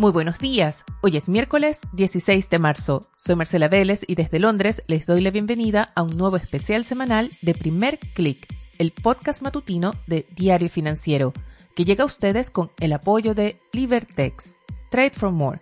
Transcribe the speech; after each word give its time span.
Muy 0.00 0.12
buenos 0.12 0.38
días. 0.38 0.86
Hoy 1.02 1.18
es 1.18 1.28
miércoles 1.28 1.78
16 1.92 2.48
de 2.48 2.58
marzo. 2.58 3.10
Soy 3.16 3.36
Marcela 3.36 3.68
Vélez 3.68 4.00
y 4.06 4.14
desde 4.14 4.38
Londres 4.38 4.82
les 4.86 5.04
doy 5.04 5.20
la 5.20 5.30
bienvenida 5.30 5.92
a 5.94 6.02
un 6.02 6.16
nuevo 6.16 6.38
especial 6.38 6.86
semanal 6.86 7.28
de 7.42 7.52
Primer 7.52 7.98
Click, 8.14 8.46
el 8.78 8.92
podcast 8.92 9.42
matutino 9.42 9.92
de 10.06 10.26
Diario 10.34 10.70
Financiero, 10.70 11.34
que 11.76 11.84
llega 11.84 12.04
a 12.04 12.06
ustedes 12.06 12.50
con 12.50 12.70
el 12.80 12.94
apoyo 12.94 13.34
de 13.34 13.60
Libertex. 13.74 14.58
Trade 14.90 15.10
for 15.10 15.32
More 15.32 15.60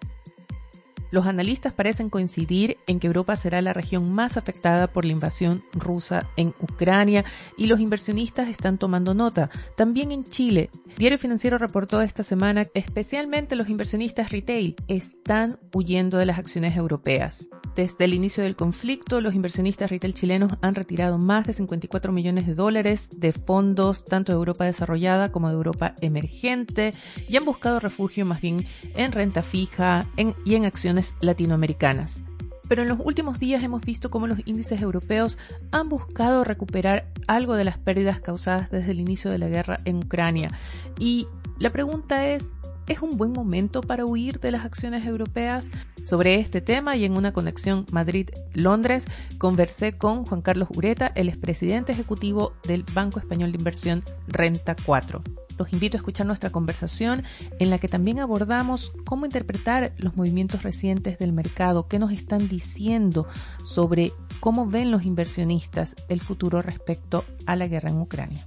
los 1.11 1.27
analistas 1.27 1.73
parecen 1.73 2.11
coincidir 2.11 2.79
en 2.87 3.01
que 3.01 3.07
Europa 3.07 3.37
será 3.37 3.63
la 3.63 3.73
región 3.73 4.13
más 4.13 4.37
afectada 4.37 4.89
por 4.89 5.05
la 5.05 5.13
invasión 5.13 5.65
rusa 5.73 6.27
en 6.37 6.55
Ucrania 6.61 7.25
y 7.57 7.67
los 7.67 7.81
inversionistas 7.81 8.49
están 8.49 8.79
tomando 8.79 9.15
nota. 9.15 9.51
También 9.77 10.13
en 10.13 10.25
Chile, 10.25 10.71
Diario 10.97 11.19
Financiero 11.19 11.59
reportó 11.59 12.03
esta 12.03 12.23
semana 12.23 12.67
especialmente 12.75 13.57
los 13.57 13.69
inversionistas 13.69 14.31
retail 14.31 14.77
están 14.89 15.59
huyendo 15.75 16.19
de 16.19 16.27
las 16.27 16.39
acciones 16.39 16.77
europeas. 16.77 17.49
Desde 17.79 18.07
el 18.07 18.15
inicio 18.15 18.43
del 18.43 18.57
conflicto, 18.57 19.21
los 19.21 19.37
inversionistas 19.37 19.89
retail 19.89 20.13
chilenos 20.13 20.51
han 20.63 20.75
retirado 20.75 21.17
más 21.17 21.47
de 21.47 21.53
54 21.53 22.11
millones 22.11 22.45
de 22.49 22.57
dólares 22.57 23.09
de 23.17 23.33
fondos 23.33 24.05
tanto 24.05 24.33
de 24.33 24.37
Europa 24.37 24.65
desarrollada 24.65 25.31
como 25.31 25.47
de 25.47 25.55
Europa 25.55 25.95
emergente 26.01 26.93
y 27.29 27.37
han 27.37 27.45
buscado 27.45 27.79
refugio 27.79 28.27
más 28.27 28.41
bien 28.41 28.67
en 28.97 29.13
renta 29.13 29.45
fija 29.45 30.09
y 30.45 30.57
en 30.57 30.67
acciones 30.67 31.15
latinoamericanas. 31.21 32.25
Pero 32.67 32.83
en 32.83 32.89
los 32.89 32.99
últimos 32.99 33.39
días 33.39 33.63
hemos 33.63 33.83
visto 33.83 34.11
cómo 34.11 34.27
los 34.27 34.41
índices 34.45 34.81
europeos 34.81 35.39
han 35.71 35.89
buscado 35.89 36.43
recuperar 36.43 37.13
algo 37.29 37.55
de 37.55 37.63
las 37.63 37.79
pérdidas 37.79 38.21
causadas 38.21 38.73
desde 38.73 38.91
el 38.91 38.99
inicio 38.99 39.31
de 39.31 39.39
la 39.39 39.47
guerra 39.47 39.79
en 39.85 39.99
Ucrania. 39.99 40.51
Y 40.99 41.29
la 41.61 41.71
pregunta 41.71 42.27
es, 42.27 42.57
¿Es 42.89 43.03
un 43.03 43.19
buen 43.19 43.33
momento 43.33 43.83
para 43.83 44.07
huir 44.07 44.41
de 44.41 44.51
las 44.51 44.65
acciones 44.65 45.05
europeas? 45.05 45.71
Sobre 46.03 46.37
este 46.37 46.63
tema 46.63 46.97
y 46.97 47.05
en 47.05 47.19
una 47.19 47.35
conexión 47.35 47.85
Madrid-Londres, 47.93 49.05
conversé 49.37 49.99
con 49.99 50.25
Juan 50.25 50.41
Carlos 50.41 50.71
Ureta, 50.75 51.13
el 51.15 51.29
expresidente 51.29 51.93
ejecutivo 51.93 52.55
del 52.67 52.85
Banco 52.95 53.19
Español 53.19 53.53
de 53.53 53.59
Inversión 53.59 54.05
Renta 54.27 54.75
4 54.75 55.23
los 55.59 55.73
invito 55.73 55.97
a 55.97 55.99
escuchar 55.99 56.25
nuestra 56.25 56.51
conversación 56.51 57.25
en 57.59 57.71
la 57.71 57.79
que 57.79 57.89
también 57.89 58.21
abordamos 58.21 58.93
cómo 59.05 59.27
interpretar 59.27 59.93
los 59.99 60.17
movimientos 60.17 60.63
recientes 60.63 61.19
del 61.19 61.33
mercado, 61.33 61.89
qué 61.89 61.99
nos 61.99 62.13
están 62.13 62.47
diciendo 62.47 63.27
sobre 63.65 64.13
cómo 64.39 64.67
ven 64.67 64.93
los 64.93 65.05
inversionistas 65.05 65.97
el 66.09 66.21
futuro 66.21 66.63
respecto 66.63 67.25
a 67.45 67.57
la 67.57 67.67
guerra 67.67 67.91
en 67.91 68.01
Ucrania. 68.01 68.47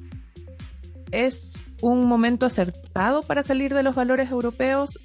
¿Es 1.11 1.65
un 1.81 2.07
momento 2.07 2.45
acertado 2.45 3.21
para 3.21 3.43
salir 3.43 3.73
de 3.73 3.83
los 3.83 3.95
valores 3.95 4.31
europeos 4.31 4.97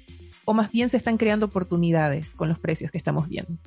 o 0.45 0.53
más 0.53 0.71
bien 0.71 0.87
se 0.87 0.95
están 0.95 1.17
creando 1.17 1.47
oportunidades 1.47 2.33
con 2.33 2.47
los 2.47 2.59
precios 2.59 2.91
que 2.91 2.97
estamos 2.97 3.27
viendo? 3.27 3.57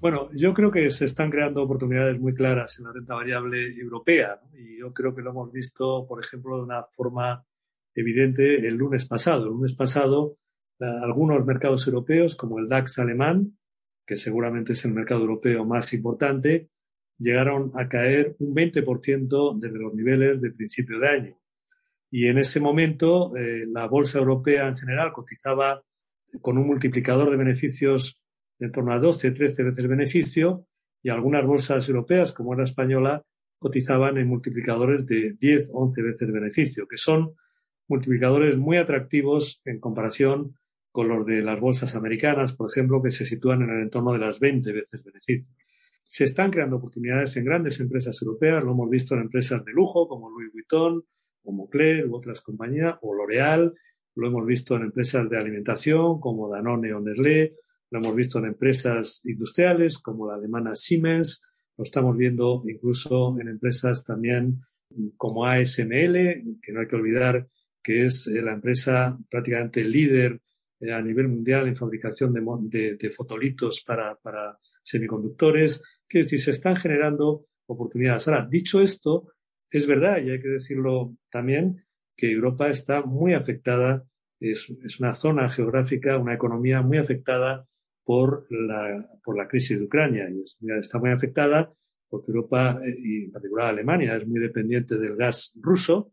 Bueno, 0.00 0.28
yo 0.34 0.54
creo 0.54 0.70
que 0.70 0.90
se 0.90 1.04
están 1.04 1.30
creando 1.30 1.62
oportunidades 1.62 2.18
muy 2.18 2.32
claras 2.32 2.78
en 2.78 2.86
la 2.86 2.92
renta 2.92 3.14
variable 3.14 3.58
europea 3.78 4.40
y 4.54 4.78
yo 4.78 4.94
creo 4.94 5.14
que 5.14 5.20
lo 5.20 5.30
hemos 5.30 5.52
visto, 5.52 6.06
por 6.08 6.24
ejemplo, 6.24 6.56
de 6.56 6.62
una 6.62 6.82
forma 6.84 7.44
evidente 7.94 8.66
el 8.66 8.76
lunes 8.76 9.04
pasado. 9.04 9.44
El 9.44 9.50
lunes 9.50 9.74
pasado, 9.74 10.38
algunos 10.78 11.44
mercados 11.44 11.86
europeos, 11.86 12.36
como 12.36 12.58
el 12.58 12.66
DAX 12.66 12.98
alemán, 12.98 13.58
que 14.06 14.16
seguramente 14.16 14.72
es 14.72 14.82
el 14.86 14.92
mercado 14.92 15.20
europeo 15.20 15.66
más 15.66 15.92
importante, 15.92 16.70
llegaron 17.18 17.68
a 17.78 17.86
caer 17.86 18.34
un 18.38 18.54
20% 18.54 19.58
desde 19.60 19.78
los 19.78 19.92
niveles 19.94 20.40
de 20.40 20.50
principio 20.52 20.98
de 20.98 21.08
año. 21.08 21.39
Y 22.10 22.26
en 22.26 22.38
ese 22.38 22.60
momento, 22.60 23.36
eh, 23.36 23.66
la 23.68 23.86
bolsa 23.86 24.18
europea 24.18 24.68
en 24.68 24.76
general 24.76 25.12
cotizaba 25.12 25.82
con 26.40 26.58
un 26.58 26.66
multiplicador 26.66 27.30
de 27.30 27.36
beneficios 27.36 28.20
de 28.58 28.66
en 28.66 28.72
torno 28.72 28.92
a 28.92 28.98
12, 28.98 29.30
13 29.30 29.62
veces 29.62 29.88
beneficio, 29.88 30.66
y 31.02 31.08
algunas 31.08 31.44
bolsas 31.46 31.88
europeas, 31.88 32.32
como 32.32 32.54
la 32.54 32.64
española, 32.64 33.22
cotizaban 33.58 34.18
en 34.18 34.28
multiplicadores 34.28 35.06
de 35.06 35.34
10, 35.38 35.70
11 35.72 36.02
veces 36.02 36.32
beneficio, 36.32 36.86
que 36.86 36.96
son 36.96 37.34
multiplicadores 37.88 38.56
muy 38.56 38.76
atractivos 38.76 39.60
en 39.64 39.80
comparación 39.80 40.56
con 40.92 41.08
los 41.08 41.24
de 41.24 41.42
las 41.42 41.60
bolsas 41.60 41.94
americanas, 41.94 42.54
por 42.54 42.70
ejemplo, 42.70 43.02
que 43.02 43.10
se 43.10 43.24
sitúan 43.24 43.62
en 43.62 43.70
el 43.70 43.82
entorno 43.82 44.12
de 44.12 44.18
las 44.18 44.40
20 44.40 44.72
veces 44.72 45.04
beneficio. 45.04 45.54
Se 46.04 46.24
están 46.24 46.50
creando 46.50 46.76
oportunidades 46.76 47.36
en 47.36 47.44
grandes 47.44 47.78
empresas 47.80 48.20
europeas, 48.22 48.64
lo 48.64 48.72
hemos 48.72 48.90
visto 48.90 49.14
en 49.14 49.22
empresas 49.22 49.64
de 49.64 49.72
lujo 49.72 50.08
como 50.08 50.30
Louis 50.30 50.52
Vuitton, 50.52 51.04
como 51.42 51.64
Moncler 51.64 52.06
u 52.06 52.16
otras 52.16 52.40
compañías, 52.40 52.96
o 53.02 53.14
L'Oreal, 53.14 53.74
lo 54.16 54.26
hemos 54.26 54.46
visto 54.46 54.76
en 54.76 54.82
empresas 54.82 55.28
de 55.28 55.38
alimentación 55.38 56.20
como 56.20 56.48
Danone 56.48 56.92
o 56.92 57.00
Nestlé, 57.00 57.54
lo 57.90 57.98
hemos 57.98 58.14
visto 58.14 58.38
en 58.38 58.46
empresas 58.46 59.20
industriales 59.24 59.98
como 59.98 60.28
la 60.28 60.34
alemana 60.34 60.74
Siemens, 60.74 61.42
lo 61.76 61.84
estamos 61.84 62.16
viendo 62.16 62.62
incluso 62.66 63.38
en 63.40 63.48
empresas 63.48 64.04
también 64.04 64.60
como 65.16 65.46
ASML, 65.46 66.58
que 66.60 66.72
no 66.72 66.80
hay 66.80 66.86
que 66.86 66.96
olvidar 66.96 67.48
que 67.82 68.04
es 68.06 68.26
eh, 68.26 68.42
la 68.42 68.52
empresa 68.52 69.18
prácticamente 69.30 69.84
líder 69.84 70.40
eh, 70.80 70.92
a 70.92 71.02
nivel 71.02 71.28
mundial 71.28 71.68
en 71.68 71.76
fabricación 71.76 72.32
de, 72.32 73.10
fotolitos 73.10 73.82
para, 73.82 74.18
semiconductores. 74.82 75.82
Quiero 76.06 76.24
decir, 76.24 76.40
se 76.40 76.50
están 76.50 76.76
generando 76.76 77.46
oportunidades. 77.66 78.28
Ahora, 78.28 78.46
dicho 78.46 78.80
esto, 78.80 79.32
es 79.70 79.86
verdad, 79.86 80.18
y 80.18 80.30
hay 80.30 80.40
que 80.40 80.48
decirlo 80.48 81.16
también, 81.30 81.84
que 82.16 82.32
Europa 82.32 82.68
está 82.68 83.02
muy 83.02 83.34
afectada, 83.34 84.04
es, 84.40 84.70
una 84.98 85.14
zona 85.14 85.48
geográfica, 85.50 86.18
una 86.18 86.34
economía 86.34 86.82
muy 86.82 86.98
afectada 86.98 87.66
por 88.04 88.40
la, 88.50 89.04
por 89.22 89.36
la 89.36 89.48
crisis 89.48 89.78
de 89.78 89.84
Ucrania. 89.84 90.28
Y 90.30 90.42
está 90.78 90.98
muy 90.98 91.10
afectada 91.10 91.72
porque 92.08 92.32
Europa, 92.32 92.78
eh, 92.84 92.94
y 92.98 93.24
en 93.26 93.32
particular 93.32 93.68
Alemania, 93.68 94.16
es 94.16 94.26
muy 94.26 94.40
dependiente 94.40 94.98
del 94.98 95.16
gas 95.16 95.56
ruso 95.60 96.12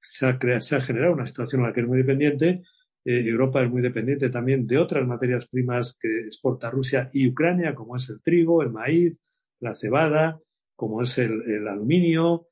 se 0.00 0.26
ha, 0.26 0.80
generado 0.80 1.12
una 1.12 1.26
situación 1.26 1.60
en 1.60 1.68
la 1.68 1.72
que 1.72 1.80
es 1.80 1.86
muy 1.86 1.98
dependiente. 1.98 2.62
Eh, 3.04 3.28
Europa 3.28 3.62
es 3.62 3.70
muy 3.70 3.82
dependiente 3.82 4.30
también 4.30 4.66
de 4.66 4.78
otras 4.78 5.06
materias 5.06 5.46
primas 5.46 5.96
que 6.00 6.20
exporta 6.20 6.70
Rusia 6.70 7.08
y 7.12 7.28
Ucrania, 7.28 7.74
como 7.74 7.96
es 7.96 8.08
el 8.10 8.20
trigo, 8.20 8.62
el 8.62 8.70
maíz, 8.70 9.22
la 9.60 9.74
cebada, 9.74 10.40
como 10.76 11.02
es 11.02 11.18
el, 11.18 11.66
aluminio 11.66 12.46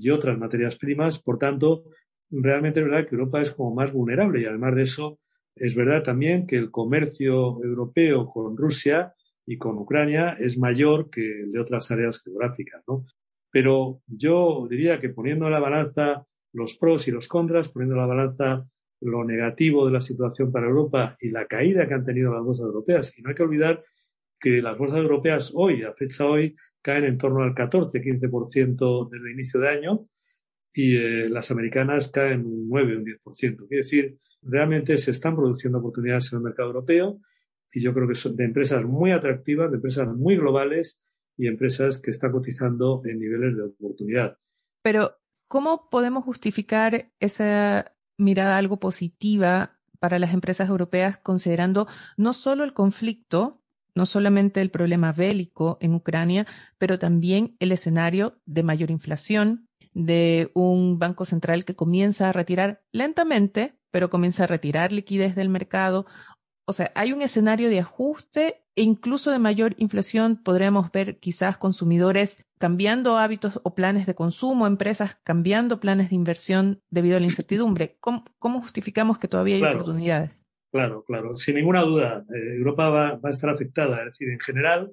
y 0.00 0.10
otras 0.10 0.38
materias 0.38 0.76
primas. 0.76 1.22
Por 1.22 1.38
tanto, 1.38 1.84
realmente 2.30 2.80
es 2.80 2.86
verdad 2.86 3.06
que 3.06 3.14
Europa 3.14 3.42
es 3.42 3.52
como 3.52 3.74
más 3.74 3.92
vulnerable 3.92 4.40
y 4.40 4.46
además 4.46 4.74
de 4.74 4.82
eso, 4.82 5.18
es 5.54 5.74
verdad 5.74 6.02
también 6.02 6.46
que 6.46 6.56
el 6.56 6.70
comercio 6.70 7.56
europeo 7.64 8.26
con 8.26 8.56
Rusia 8.56 9.14
y 9.46 9.56
con 9.56 9.78
Ucrania 9.78 10.34
es 10.38 10.58
mayor 10.58 11.08
que 11.08 11.42
el 11.42 11.52
de 11.52 11.60
otras 11.60 11.90
áreas 11.90 12.22
geográficas, 12.22 12.82
¿no? 12.86 13.06
Pero 13.50 14.02
yo 14.06 14.66
diría 14.68 15.00
que 15.00 15.08
poniendo 15.08 15.48
la 15.48 15.60
balanza 15.60 16.24
los 16.52 16.74
pros 16.74 17.08
y 17.08 17.10
los 17.10 17.28
contras, 17.28 17.68
poniendo 17.68 17.94
en 17.94 18.00
la 18.00 18.06
balanza 18.06 18.66
lo 19.00 19.24
negativo 19.24 19.86
de 19.86 19.92
la 19.92 20.00
situación 20.00 20.50
para 20.50 20.66
Europa 20.66 21.14
y 21.20 21.30
la 21.30 21.46
caída 21.46 21.86
que 21.86 21.94
han 21.94 22.04
tenido 22.04 22.32
las 22.32 22.42
bolsas 22.42 22.66
europeas. 22.66 23.16
Y 23.16 23.22
no 23.22 23.28
hay 23.28 23.34
que 23.34 23.42
olvidar 23.42 23.84
que 24.38 24.62
las 24.62 24.76
bolsas 24.76 24.98
europeas 24.98 25.52
hoy, 25.54 25.82
a 25.82 25.92
fecha 25.94 26.26
hoy, 26.26 26.54
caen 26.86 27.04
en 27.04 27.18
torno 27.18 27.42
al 27.42 27.52
14-15% 27.52 29.10
desde 29.10 29.26
el 29.26 29.32
inicio 29.32 29.58
de 29.58 29.68
año 29.68 30.06
y 30.72 30.96
eh, 30.96 31.28
las 31.28 31.50
americanas 31.50 32.12
caen 32.12 32.46
un 32.46 32.68
9 32.68 32.98
un 32.98 33.04
10%. 33.04 33.56
Quiere 33.66 33.76
decir, 33.78 34.18
realmente 34.40 34.96
se 34.98 35.10
están 35.10 35.34
produciendo 35.34 35.80
oportunidades 35.80 36.32
en 36.32 36.36
el 36.38 36.44
mercado 36.44 36.68
europeo 36.68 37.20
y 37.72 37.80
yo 37.80 37.92
creo 37.92 38.06
que 38.06 38.14
son 38.14 38.36
de 38.36 38.44
empresas 38.44 38.84
muy 38.84 39.10
atractivas, 39.10 39.70
de 39.70 39.78
empresas 39.78 40.06
muy 40.06 40.36
globales 40.36 41.02
y 41.36 41.48
empresas 41.48 42.00
que 42.00 42.12
están 42.12 42.30
cotizando 42.30 43.00
en 43.04 43.18
niveles 43.18 43.56
de 43.56 43.64
oportunidad. 43.64 44.38
Pero 44.82 45.16
¿Cómo 45.48 45.88
podemos 45.90 46.24
justificar 46.24 47.12
esa 47.20 47.92
mirada 48.18 48.58
algo 48.58 48.80
positiva 48.80 49.78
para 50.00 50.18
las 50.18 50.34
empresas 50.34 50.68
europeas 50.68 51.18
considerando 51.18 51.86
no 52.16 52.32
solo 52.32 52.64
el 52.64 52.72
conflicto, 52.72 53.62
no 53.96 54.06
solamente 54.06 54.60
el 54.60 54.70
problema 54.70 55.10
bélico 55.10 55.78
en 55.80 55.94
Ucrania, 55.94 56.46
pero 56.78 56.98
también 56.98 57.56
el 57.58 57.72
escenario 57.72 58.38
de 58.46 58.62
mayor 58.62 58.92
inflación, 58.92 59.68
de 59.92 60.50
un 60.54 60.98
banco 60.98 61.24
central 61.24 61.64
que 61.64 61.74
comienza 61.74 62.28
a 62.28 62.32
retirar 62.32 62.82
lentamente, 62.92 63.78
pero 63.90 64.10
comienza 64.10 64.44
a 64.44 64.46
retirar 64.46 64.92
liquidez 64.92 65.34
del 65.34 65.48
mercado, 65.48 66.06
o 66.68 66.72
sea, 66.72 66.90
hay 66.96 67.12
un 67.12 67.22
escenario 67.22 67.70
de 67.70 67.78
ajuste 67.78 68.64
e 68.74 68.82
incluso 68.82 69.30
de 69.30 69.38
mayor 69.38 69.74
inflación. 69.78 70.36
Podríamos 70.36 70.90
ver 70.90 71.18
quizás 71.20 71.56
consumidores 71.56 72.44
cambiando 72.58 73.18
hábitos 73.18 73.60
o 73.62 73.74
planes 73.74 74.04
de 74.06 74.16
consumo, 74.16 74.66
empresas 74.66 75.16
cambiando 75.22 75.78
planes 75.78 76.10
de 76.10 76.16
inversión 76.16 76.82
debido 76.90 77.16
a 77.16 77.20
la 77.20 77.26
incertidumbre. 77.26 77.98
¿Cómo, 78.00 78.60
justificamos 78.60 79.18
que 79.18 79.28
todavía 79.28 79.56
hay 79.56 79.62
oportunidades? 79.62 80.45
Claro, 80.70 81.04
claro. 81.04 81.36
Sin 81.36 81.56
ninguna 81.56 81.82
duda, 81.82 82.22
eh, 82.34 82.56
Europa 82.56 82.90
va, 82.90 83.20
a 83.22 83.30
estar 83.30 83.50
afectada. 83.50 84.00
Es 84.00 84.06
decir, 84.06 84.30
en 84.30 84.40
general, 84.40 84.92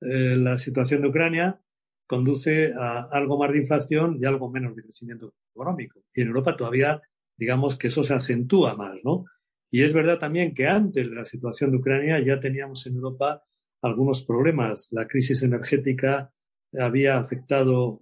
eh, 0.00 0.36
la 0.36 0.58
situación 0.58 1.02
de 1.02 1.08
Ucrania 1.08 1.60
conduce 2.06 2.72
a 2.74 3.04
algo 3.12 3.38
más 3.38 3.50
de 3.52 3.58
inflación 3.58 4.18
y 4.20 4.26
algo 4.26 4.50
menos 4.50 4.76
de 4.76 4.82
crecimiento 4.82 5.32
económico. 5.54 6.00
Y 6.14 6.22
en 6.22 6.28
Europa 6.28 6.56
todavía, 6.56 7.00
digamos 7.36 7.76
que 7.76 7.88
eso 7.88 8.04
se 8.04 8.14
acentúa 8.14 8.74
más, 8.74 8.96
¿no? 9.02 9.24
Y 9.70 9.82
es 9.82 9.94
verdad 9.94 10.18
también 10.18 10.54
que 10.54 10.68
antes 10.68 11.08
de 11.08 11.14
la 11.14 11.24
situación 11.24 11.70
de 11.70 11.78
Ucrania 11.78 12.20
ya 12.24 12.38
teníamos 12.38 12.86
en 12.86 12.96
Europa 12.96 13.42
algunos 13.82 14.24
problemas. 14.24 14.88
La 14.92 15.06
crisis 15.06 15.42
energética 15.42 16.30
había 16.78 17.18
afectado, 17.18 17.98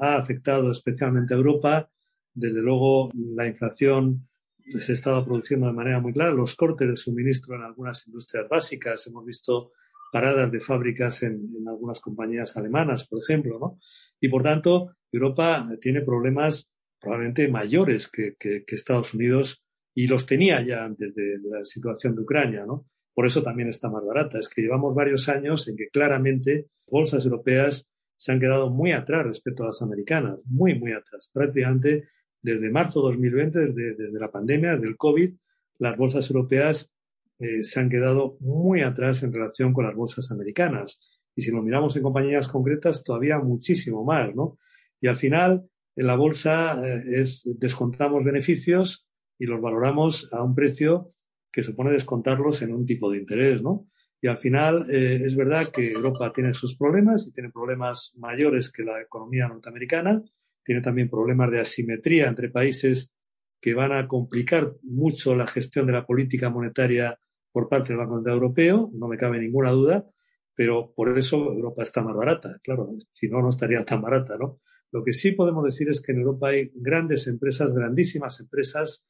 ha 0.00 0.16
afectado 0.16 0.70
especialmente 0.70 1.34
a 1.34 1.36
Europa. 1.36 1.90
Desde 2.34 2.62
luego, 2.62 3.10
la 3.14 3.46
inflación 3.46 4.28
se 4.68 4.92
estaba 4.92 5.24
produciendo 5.24 5.66
de 5.66 5.72
manera 5.72 6.00
muy 6.00 6.12
clara. 6.12 6.32
Los 6.32 6.54
cortes 6.54 6.88
de 6.88 6.96
suministro 6.96 7.56
en 7.56 7.62
algunas 7.62 8.06
industrias 8.06 8.48
básicas. 8.48 9.06
Hemos 9.06 9.24
visto 9.24 9.72
paradas 10.12 10.52
de 10.52 10.60
fábricas 10.60 11.22
en, 11.22 11.48
algunas 11.66 12.00
compañías 12.00 12.56
alemanas, 12.56 13.08
por 13.08 13.20
ejemplo, 13.22 13.58
¿no? 13.58 13.78
Y 14.20 14.28
por 14.28 14.42
tanto, 14.42 14.94
Europa 15.10 15.66
tiene 15.80 16.02
problemas 16.02 16.70
probablemente 17.00 17.48
mayores 17.48 18.08
que, 18.08 18.36
Estados 18.66 19.14
Unidos 19.14 19.64
y 19.94 20.06
los 20.06 20.26
tenía 20.26 20.60
ya 20.62 20.84
antes 20.84 21.14
de, 21.14 21.38
la 21.42 21.64
situación 21.64 22.14
de 22.14 22.22
Ucrania, 22.22 22.64
¿no? 22.66 22.86
Por 23.14 23.26
eso 23.26 23.42
también 23.42 23.68
está 23.68 23.90
más 23.90 24.04
barata. 24.04 24.38
Es 24.38 24.48
que 24.48 24.62
llevamos 24.62 24.94
varios 24.94 25.28
años 25.28 25.66
en 25.68 25.76
que 25.76 25.88
claramente 25.88 26.68
bolsas 26.86 27.24
europeas 27.24 27.88
se 28.16 28.32
han 28.32 28.40
quedado 28.40 28.70
muy 28.70 28.92
atrás 28.92 29.24
respecto 29.24 29.62
a 29.62 29.66
las 29.66 29.82
americanas, 29.82 30.38
muy, 30.44 30.78
muy 30.78 30.92
atrás. 30.92 31.30
Prácticamente 31.32 32.08
desde 32.42 32.70
marzo 32.70 33.00
de 33.00 33.12
2020, 33.12 33.58
desde, 33.58 33.94
desde 33.94 34.18
la 34.18 34.30
pandemia, 34.30 34.72
desde 34.72 34.88
el 34.88 34.96
COVID, 34.96 35.32
las 35.78 35.96
bolsas 35.96 36.28
europeas 36.30 36.92
eh, 37.38 37.64
se 37.64 37.80
han 37.80 37.88
quedado 37.88 38.36
muy 38.40 38.82
atrás 38.82 39.22
en 39.22 39.32
relación 39.32 39.72
con 39.72 39.84
las 39.84 39.94
bolsas 39.94 40.30
americanas. 40.30 41.00
Y 41.34 41.42
si 41.42 41.50
lo 41.50 41.62
miramos 41.62 41.96
en 41.96 42.02
compañías 42.02 42.48
concretas, 42.48 43.02
todavía 43.02 43.38
muchísimo 43.38 44.04
más, 44.04 44.34
¿no? 44.34 44.58
Y 45.00 45.08
al 45.08 45.16
final, 45.16 45.64
en 45.96 46.06
la 46.06 46.14
bolsa 46.14 46.76
eh, 46.86 47.20
es, 47.20 47.48
descontamos 47.58 48.24
beneficios 48.24 49.08
y 49.38 49.46
los 49.46 49.60
valoramos 49.60 50.32
a 50.32 50.42
un 50.42 50.54
precio 50.54 51.08
que 51.50 51.62
supone 51.62 51.90
descontarlos 51.90 52.62
en 52.62 52.72
un 52.72 52.86
tipo 52.86 53.10
de 53.10 53.18
interés, 53.18 53.60
¿no? 53.60 53.88
Y 54.20 54.28
al 54.28 54.38
final 54.38 54.84
eh, 54.88 55.16
es 55.26 55.34
verdad 55.34 55.66
que 55.66 55.90
Europa 55.90 56.32
tiene 56.32 56.54
sus 56.54 56.76
problemas 56.76 57.26
y 57.26 57.32
tiene 57.32 57.50
problemas 57.50 58.12
mayores 58.16 58.70
que 58.70 58.84
la 58.84 59.00
economía 59.00 59.48
norteamericana, 59.48 60.22
tiene 60.64 60.80
también 60.80 61.10
problemas 61.10 61.50
de 61.50 61.60
asimetría 61.60 62.28
entre 62.28 62.48
países 62.48 63.12
que 63.60 63.74
van 63.74 63.92
a 63.92 64.08
complicar 64.08 64.74
mucho 64.82 65.34
la 65.34 65.46
gestión 65.46 65.86
de 65.86 65.92
la 65.92 66.06
política 66.06 66.50
monetaria 66.50 67.18
por 67.52 67.68
parte 67.68 67.90
del 67.90 67.98
Banco 67.98 68.16
Central 68.16 68.36
Europeo, 68.36 68.90
no 68.94 69.08
me 69.08 69.18
cabe 69.18 69.38
ninguna 69.38 69.70
duda, 69.70 70.06
pero 70.54 70.92
por 70.94 71.16
eso 71.16 71.52
Europa 71.52 71.82
está 71.82 72.02
más 72.02 72.16
barata. 72.16 72.58
Claro, 72.62 72.88
si 73.12 73.28
no, 73.28 73.40
no 73.40 73.50
estaría 73.50 73.84
tan 73.84 74.00
barata, 74.00 74.36
¿no? 74.38 74.60
Lo 74.90 75.04
que 75.04 75.12
sí 75.12 75.32
podemos 75.32 75.64
decir 75.64 75.88
es 75.88 76.02
que 76.02 76.12
en 76.12 76.18
Europa 76.18 76.48
hay 76.48 76.70
grandes 76.74 77.26
empresas, 77.26 77.72
grandísimas 77.72 78.40
empresas, 78.40 79.06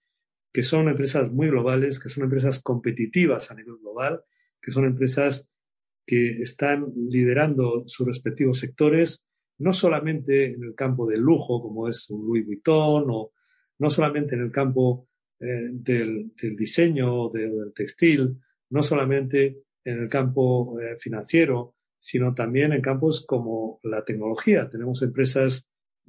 que 0.53 0.63
son 0.63 0.89
empresas 0.89 1.31
muy 1.33 1.49
globales, 1.49 1.99
que 1.99 2.09
son 2.09 2.25
empresas 2.25 2.63
competitivas 2.63 3.51
a 3.51 3.55
nivel 3.55 3.77
global, 3.81 4.23
que 4.61 4.71
son 4.71 4.85
empresas 4.85 5.49
que 6.07 6.43
están 6.43 6.93
liderando 6.95 7.85
sus 7.87 8.07
respectivos 8.07 8.59
sectores, 8.59 9.25
no 9.59 9.73
solamente 9.73 10.55
en 10.55 10.65
el 10.65 10.75
campo 10.75 11.07
del 11.07 11.21
lujo, 11.21 11.63
como 11.63 11.89
es 11.89 12.09
un 12.11 12.27
Louis 12.27 12.45
Vuitton, 12.45 13.07
o 13.09 13.33
no 13.79 13.91
solamente 13.91 14.35
en 14.35 14.43
el 14.43 14.53
campo 14.53 15.09
eh, 15.41 15.71
del, 15.73 16.33
diseño, 16.57 17.29
del 17.31 17.73
textil, 17.75 18.39
no 18.71 18.83
solamente 18.83 19.63
en 19.85 19.99
el 19.99 20.09
campo 20.09 20.81
eh, 20.81 20.97
financiero, 20.99 21.75
sino 21.99 22.35
también 22.35 22.73
en 22.73 22.81
campos 22.81 23.25
como 23.27 23.81
la 23.83 24.05
tecnología. 24.05 24.69
Tenemos 24.69 25.03
empresas 25.03 25.67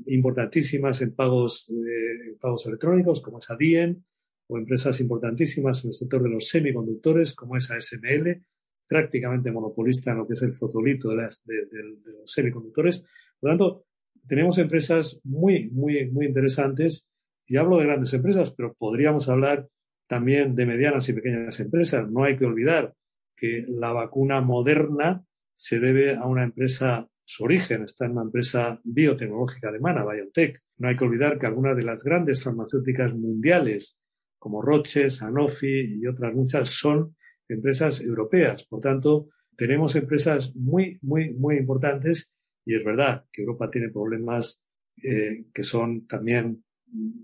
importantísimas 0.07 1.01
en 1.01 1.13
pagos, 1.13 1.69
eh, 1.69 2.36
pagos 2.39 2.66
electrónicos, 2.66 3.22
como 3.22 3.39
es 3.39 3.50
ADIEN, 3.50 4.04
o 4.48 4.57
empresas 4.57 5.00
importantísimas 5.00 5.84
en 5.84 5.89
el 5.89 5.94
sector 5.94 6.24
de 6.24 6.30
los 6.30 6.48
semiconductores, 6.50 7.34
como 7.34 7.57
es 7.57 7.72
ASML, 7.72 8.44
prácticamente 8.88 9.51
monopolista 9.51 10.12
en 10.12 10.18
lo 10.18 10.28
que 10.28 10.34
es 10.34 10.42
el 10.42 10.54
fotolito 10.54 11.10
de, 11.10 11.16
los 11.16 12.31
semiconductores. 12.31 13.04
Por 13.44 13.51
lo 13.51 13.57
tanto, 13.57 13.86
tenemos 14.25 14.57
empresas 14.57 15.19
muy, 15.25 15.69
muy, 15.72 16.10
muy 16.10 16.28
interesantes 16.28 17.10
y 17.45 17.57
hablo 17.57 17.78
de 17.78 17.88
grandes 17.88 18.13
empresas, 18.13 18.51
pero 18.51 18.74
podríamos 18.74 19.28
hablar 19.28 19.68
también 20.07 20.56
de 20.56 20.66
medianas 20.66 21.10
y 21.10 21.13
pequeñas 21.13 21.60
empresas. 21.60 22.10
No 22.10 22.24
hay 22.24 22.38
que 22.38 22.45
olvidar 22.45 22.94
que 23.36 23.66
la 23.68 23.92
vacuna 23.92 24.40
moderna 24.40 25.25
se 25.57 25.81
debe 25.81 26.16
a 26.16 26.25
una 26.25 26.45
empresa, 26.45 27.06
su 27.25 27.44
origen 27.44 27.84
está 27.84 28.06
en 28.06 28.13
una 28.13 28.22
empresa 28.22 28.80
biotecnológica 28.86 29.68
alemana, 29.68 30.06
BioNTech. 30.06 30.62
No 30.78 30.88
hay 30.88 30.96
que 30.96 31.04
olvidar 31.04 31.38
que 31.38 31.46
algunas 31.46 31.75
de 31.75 31.84
las 31.84 32.01
grandes 32.06 32.42
farmacéuticas 32.42 33.13
mundiales, 33.13 34.00
como 34.39 34.62
Roche, 34.62 35.10
Sanofi 35.10 36.00
y 36.00 36.07
otras 36.07 36.34
muchas, 36.34 36.69
son 36.69 37.18
empresas 37.50 38.00
europeas. 38.00 38.66
Por 38.66 38.80
tanto, 38.80 39.28
tenemos 39.57 39.98
empresas 39.98 40.56
muy, 40.56 40.98
muy, 41.01 41.34
muy 41.34 41.57
importantes 41.57 42.33
y 42.65 42.75
es 42.75 42.83
verdad 42.83 43.25
que 43.31 43.42
Europa 43.42 43.69
tiene 43.69 43.89
problemas 43.89 44.62
eh, 45.01 45.45
que 45.54 45.63
son 45.63 46.07
también, 46.07 46.63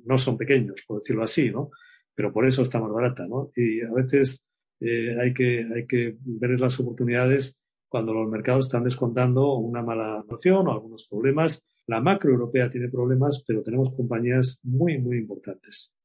no 0.06 0.18
son 0.18 0.38
pequeños, 0.38 0.84
por 0.88 1.00
decirlo 1.00 1.24
así, 1.24 1.50
¿no? 1.50 1.70
Pero 2.16 2.34
por 2.34 2.46
eso 2.46 2.62
está 2.62 2.80
más 2.80 2.92
barata, 2.92 3.28
¿no? 3.28 3.50
Y 3.56 3.86
a 3.86 3.94
veces 3.94 4.44
eh, 4.80 5.16
hay, 5.20 5.34
que, 5.34 5.66
hay 5.74 5.86
que 5.88 6.18
ver 6.20 6.60
las 6.60 6.80
oportunidades 6.80 7.58
cuando 7.88 8.14
los 8.14 8.30
mercados 8.30 8.66
están 8.66 8.84
descontando 8.84 9.56
una 9.56 9.82
mala 9.82 10.26
noción 10.30 10.68
o 10.68 10.72
algunos 10.72 11.08
problemas. 11.08 11.64
La 11.88 12.02
macro 12.02 12.32
europea 12.32 12.70
tiene 12.70 12.90
problemas, 12.90 13.44
pero 13.48 13.64
tenemos 13.64 13.96
compañías 13.96 14.60
muy, 14.64 15.00
muy 15.00 15.18
importantes. 15.18 15.96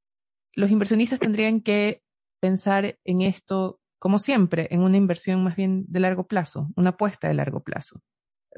Los 0.54 0.70
inversionistas 0.70 1.19
tendrían 1.19 1.60
que 1.60 2.02
pensar 2.40 2.98
en 3.04 3.22
esto, 3.22 3.81
como 3.98 4.19
siempre, 4.19 4.69
en 4.70 4.81
una 4.81 4.96
inversión 4.96 5.42
más 5.42 5.56
bien 5.56 5.84
de 5.88 6.00
largo 6.00 6.26
plazo, 6.26 6.70
una 6.76 6.90
apuesta 6.90 7.28
de 7.28 7.34
largo 7.34 7.62
plazo 7.62 8.00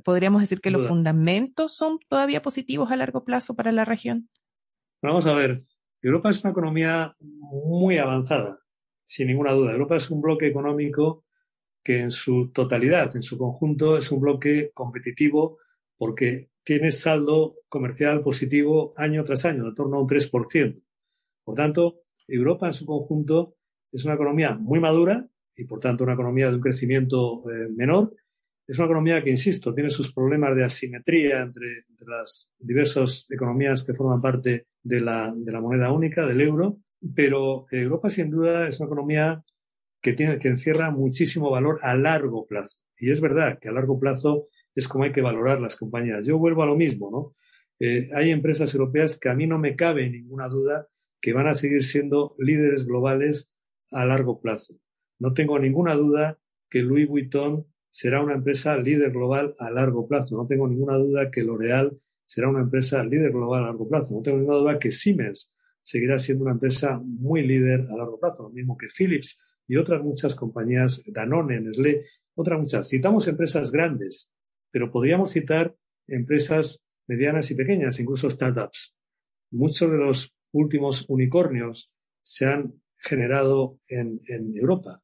podríamos 0.04 0.40
decir 0.40 0.60
que 0.60 0.70
los 0.70 0.88
fundamentos 0.88 1.76
son 1.76 1.98
todavía 2.08 2.42
positivos 2.42 2.90
a 2.90 2.96
largo 2.96 3.24
plazo 3.24 3.54
para 3.54 3.72
la 3.72 3.84
región. 3.84 4.28
Vamos 5.02 5.26
a 5.26 5.34
ver, 5.34 5.58
Europa 6.02 6.30
es 6.30 6.42
una 6.42 6.50
economía 6.50 7.10
muy 7.20 7.98
avanzada, 7.98 8.58
sin 9.02 9.28
ninguna 9.28 9.52
duda. 9.52 9.72
Europa 9.72 9.96
es 9.96 10.10
un 10.10 10.20
bloque 10.20 10.46
económico 10.46 11.24
que 11.82 12.00
en 12.00 12.10
su 12.10 12.50
totalidad, 12.52 13.14
en 13.14 13.22
su 13.22 13.38
conjunto, 13.38 13.96
es 13.96 14.10
un 14.10 14.20
bloque 14.20 14.72
competitivo 14.74 15.58
porque 15.96 16.46
tiene 16.64 16.90
saldo 16.90 17.52
comercial 17.68 18.22
positivo 18.22 18.90
año 18.96 19.22
tras 19.24 19.44
año, 19.44 19.68
en 19.68 19.74
torno 19.74 19.96
a 19.96 20.00
un 20.00 20.08
3%. 20.08 20.82
Por 21.44 21.54
tanto, 21.54 22.00
Europa 22.26 22.66
en 22.66 22.74
su 22.74 22.86
conjunto 22.86 23.56
es 23.92 24.04
una 24.04 24.14
economía 24.14 24.58
muy 24.58 24.80
madura 24.80 25.28
y, 25.56 25.64
por 25.64 25.78
tanto, 25.78 26.04
una 26.04 26.14
economía 26.14 26.48
de 26.48 26.56
un 26.56 26.60
crecimiento 26.60 27.38
eh, 27.48 27.68
menor, 27.74 28.14
es 28.66 28.78
una 28.78 28.86
economía 28.86 29.22
que, 29.22 29.30
insisto, 29.30 29.74
tiene 29.74 29.90
sus 29.90 30.12
problemas 30.12 30.56
de 30.56 30.64
asimetría 30.64 31.40
entre, 31.40 31.84
las 32.06 32.50
diversas 32.58 33.26
economías 33.30 33.84
que 33.84 33.94
forman 33.94 34.20
parte 34.20 34.66
de 34.82 35.00
la, 35.00 35.34
moneda 35.60 35.92
única, 35.92 36.26
del 36.26 36.40
euro, 36.40 36.80
pero 37.14 37.64
Europa 37.70 38.10
sin 38.10 38.30
duda 38.30 38.68
es 38.68 38.80
una 38.80 38.86
economía 38.86 39.44
que, 40.00 40.12
tiene, 40.12 40.38
que 40.38 40.48
encierra 40.48 40.90
muchísimo 40.90 41.50
valor 41.50 41.78
a 41.82 41.96
largo 41.96 42.46
plazo. 42.46 42.80
Y 42.98 43.10
es 43.10 43.20
verdad 43.20 43.58
que 43.60 43.68
a 43.68 43.72
largo 43.72 43.98
plazo 43.98 44.48
es 44.74 44.88
como 44.88 45.04
hay 45.04 45.12
que 45.12 45.22
valorar 45.22 45.60
las 45.60 45.76
compañías. 45.76 46.26
Yo 46.26 46.38
vuelvo 46.38 46.62
a 46.62 46.66
lo 46.66 46.76
mismo, 46.76 47.10
¿no? 47.10 47.34
Eh, 47.78 48.08
hay 48.14 48.30
empresas 48.30 48.72
europeas 48.74 49.18
que 49.18 49.28
a 49.28 49.34
mí 49.34 49.46
no 49.46 49.58
me 49.58 49.76
cabe 49.76 50.08
ninguna 50.08 50.48
duda 50.48 50.88
que 51.20 51.32
van 51.32 51.46
a 51.46 51.54
seguir 51.54 51.84
siendo 51.84 52.30
líderes 52.38 52.84
globales 52.84 53.52
a 53.90 54.04
largo 54.04 54.40
plazo. 54.40 54.74
No 55.18 55.34
tengo 55.34 55.58
ninguna 55.58 55.94
duda 55.94 56.38
que 56.70 56.82
Louis 56.82 57.06
Vuitton 57.06 57.66
será 57.96 58.20
una 58.22 58.34
empresa 58.34 58.76
líder 58.76 59.10
global 59.10 59.48
a 59.58 59.70
largo 59.70 60.06
plazo. 60.06 60.36
No 60.36 60.46
tengo 60.46 60.68
ninguna 60.68 60.98
duda 60.98 61.30
que 61.30 61.42
L'Oreal 61.42 61.98
será 62.26 62.50
una 62.50 62.60
empresa 62.60 63.02
líder 63.02 63.32
global 63.32 63.62
a 63.62 63.66
largo 63.68 63.88
plazo. 63.88 64.14
No 64.14 64.20
tengo 64.20 64.36
ninguna 64.36 64.58
duda 64.58 64.78
que 64.78 64.92
Siemens 64.92 65.50
seguirá 65.80 66.18
siendo 66.18 66.44
una 66.44 66.52
empresa 66.52 67.00
muy 67.02 67.40
líder 67.46 67.80
a 67.80 67.96
largo 67.96 68.20
plazo, 68.20 68.42
lo 68.42 68.50
mismo 68.50 68.76
que 68.76 68.88
Philips 68.94 69.40
y 69.66 69.78
otras 69.78 70.02
muchas 70.02 70.34
compañías, 70.34 71.04
Danone, 71.06 71.58
Nestlé, 71.58 72.04
otras 72.34 72.60
muchas. 72.60 72.86
Citamos 72.86 73.28
empresas 73.28 73.72
grandes, 73.72 74.30
pero 74.70 74.92
podríamos 74.92 75.30
citar 75.30 75.74
empresas 76.06 76.84
medianas 77.06 77.50
y 77.50 77.54
pequeñas, 77.54 77.98
incluso 77.98 78.28
startups. 78.28 78.94
Muchos 79.50 79.90
de 79.90 79.96
los 79.96 80.36
últimos 80.52 81.06
unicornios 81.08 81.90
se 82.22 82.44
han 82.44 82.74
generado 82.98 83.78
en, 83.88 84.18
en 84.28 84.54
Europa. 84.54 85.02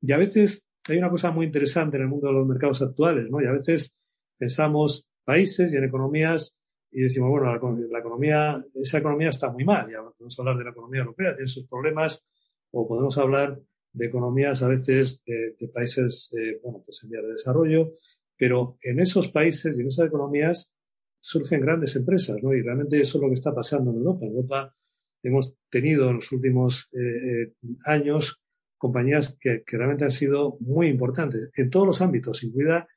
Y 0.00 0.12
a 0.12 0.16
veces 0.16 0.66
hay 0.88 0.98
una 0.98 1.10
cosa 1.10 1.30
muy 1.30 1.46
interesante 1.46 1.96
en 1.96 2.04
el 2.04 2.08
mundo 2.08 2.28
de 2.28 2.34
los 2.34 2.46
mercados 2.46 2.82
actuales, 2.82 3.30
¿no? 3.30 3.40
Y 3.40 3.46
a 3.46 3.52
veces 3.52 3.96
pensamos 4.38 5.06
países 5.24 5.72
y 5.72 5.76
en 5.76 5.84
economías 5.84 6.56
y 6.90 7.02
decimos, 7.02 7.30
bueno, 7.30 7.46
la, 7.46 7.56
economía, 7.98 8.62
esa 8.74 8.98
economía 8.98 9.30
está 9.30 9.50
muy 9.50 9.64
mal, 9.64 9.90
ya 9.90 10.02
podemos 10.02 10.38
hablar 10.38 10.58
de 10.58 10.64
la 10.64 10.70
economía 10.70 11.00
europea, 11.00 11.34
tiene 11.34 11.48
sus 11.48 11.66
problemas, 11.66 12.26
o 12.70 12.86
podemos 12.86 13.16
hablar 13.16 13.58
de 13.92 14.06
economías 14.06 14.62
a 14.62 14.68
veces 14.68 15.22
de, 15.24 15.68
países, 15.72 16.30
eh, 16.38 16.60
bueno, 16.62 16.82
pues 16.84 17.02
en 17.02 17.10
vías 17.10 17.22
de 17.22 17.32
desarrollo, 17.32 17.94
pero 18.36 18.74
en 18.82 19.00
esos 19.00 19.28
países 19.28 19.78
y 19.78 19.80
en 19.80 19.86
esas 19.86 20.08
economías 20.08 20.72
surgen 21.18 21.60
grandes 21.60 21.96
empresas, 21.96 22.36
¿no? 22.42 22.52
Y 22.52 22.62
realmente 22.62 23.00
eso 23.00 23.18
es 23.18 23.22
lo 23.22 23.28
que 23.28 23.34
está 23.34 23.54
pasando 23.54 23.90
en 23.90 23.98
Europa. 23.98 24.26
En 24.26 24.32
Europa 24.32 24.74
hemos 25.22 25.54
tenido 25.70 26.10
en 26.10 26.16
los 26.16 26.32
últimos 26.32 26.88
eh, 26.92 26.98
eh, 26.98 27.52
años 27.86 28.41
compañías 28.82 29.38
que, 29.40 29.62
realmente 29.64 30.04
han 30.04 30.10
sido 30.10 30.56
muy 30.58 30.88
importantes 30.88 31.56
en 31.56 31.70
todos 31.70 31.86
los 31.86 32.02
ámbitos, 32.02 32.42
incluida 32.42 32.88